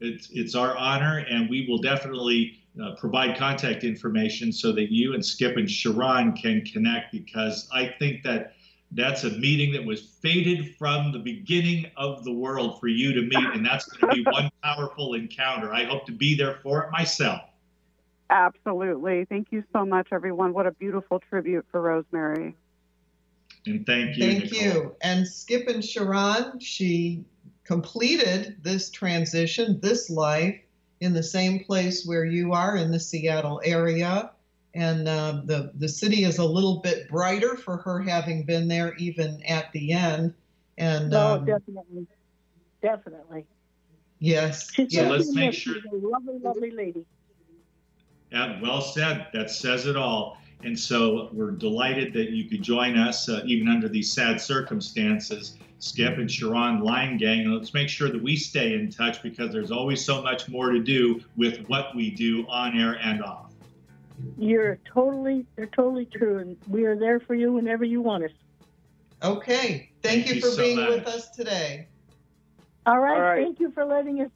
[0.00, 5.14] It's, it's our honor, and we will definitely uh, provide contact information so that you
[5.14, 8.52] and Skip and Sharon can connect because I think that
[8.92, 13.22] that's a meeting that was fated from the beginning of the world for you to
[13.22, 15.72] meet, and that's going to be one powerful encounter.
[15.72, 17.40] I hope to be there for it myself.
[18.30, 19.24] Absolutely.
[19.28, 20.52] Thank you so much, everyone.
[20.52, 22.54] What a beautiful tribute for Rosemary.
[23.66, 24.24] And thank you.
[24.24, 24.60] Thank Nicole.
[24.62, 24.96] you.
[25.02, 27.24] And Skip and Sharon, she
[27.64, 30.54] completed this transition, this life,
[31.00, 34.30] in the same place where you are in the Seattle area.
[34.74, 38.94] And uh, the the city is a little bit brighter for her having been there,
[38.94, 40.34] even at the end.
[40.78, 42.06] And No, um, definitely,
[42.80, 43.46] definitely.
[44.20, 47.04] yes, She's So let's make she's sure- a lovely, lovely lady.
[48.30, 49.26] Yeah, well said.
[49.32, 50.38] That says it all.
[50.62, 55.56] And so we're delighted that you could join us, uh, even under these sad circumstances.
[55.78, 57.40] Skip and Sharon Leingang.
[57.40, 60.70] And let's make sure that we stay in touch because there's always so much more
[60.70, 63.52] to do with what we do on air and off.
[64.36, 68.30] You're totally, you're totally true, and we are there for you whenever you want us.
[69.22, 69.90] Okay.
[70.02, 71.88] Thank, Thank you you for so being with us today.
[72.86, 73.44] All right, All right.
[73.44, 74.30] thank you for letting us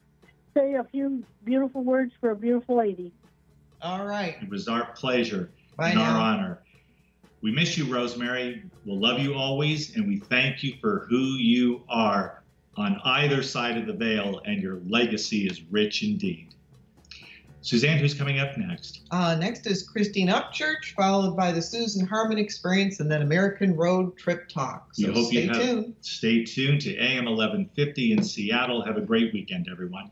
[0.57, 3.13] say a few beautiful words for a beautiful lady.
[3.81, 4.35] All right.
[4.41, 6.59] It was our pleasure Bye and our honor.
[7.41, 8.63] We miss you, Rosemary.
[8.85, 12.41] We'll love you always, and we thank you for who you are
[12.77, 16.55] on either side of the veil, and your legacy is rich indeed.
[17.61, 19.01] Suzanne, who's coming up next?
[19.09, 24.15] Uh, next is Christine Upchurch, followed by the Susan Harmon Experience, and then American Road
[24.17, 24.89] Trip Talk.
[24.93, 25.95] So we hope stay you have, tuned.
[26.01, 28.83] Stay tuned to AM 1150 in Seattle.
[28.83, 30.11] Have a great weekend, everyone.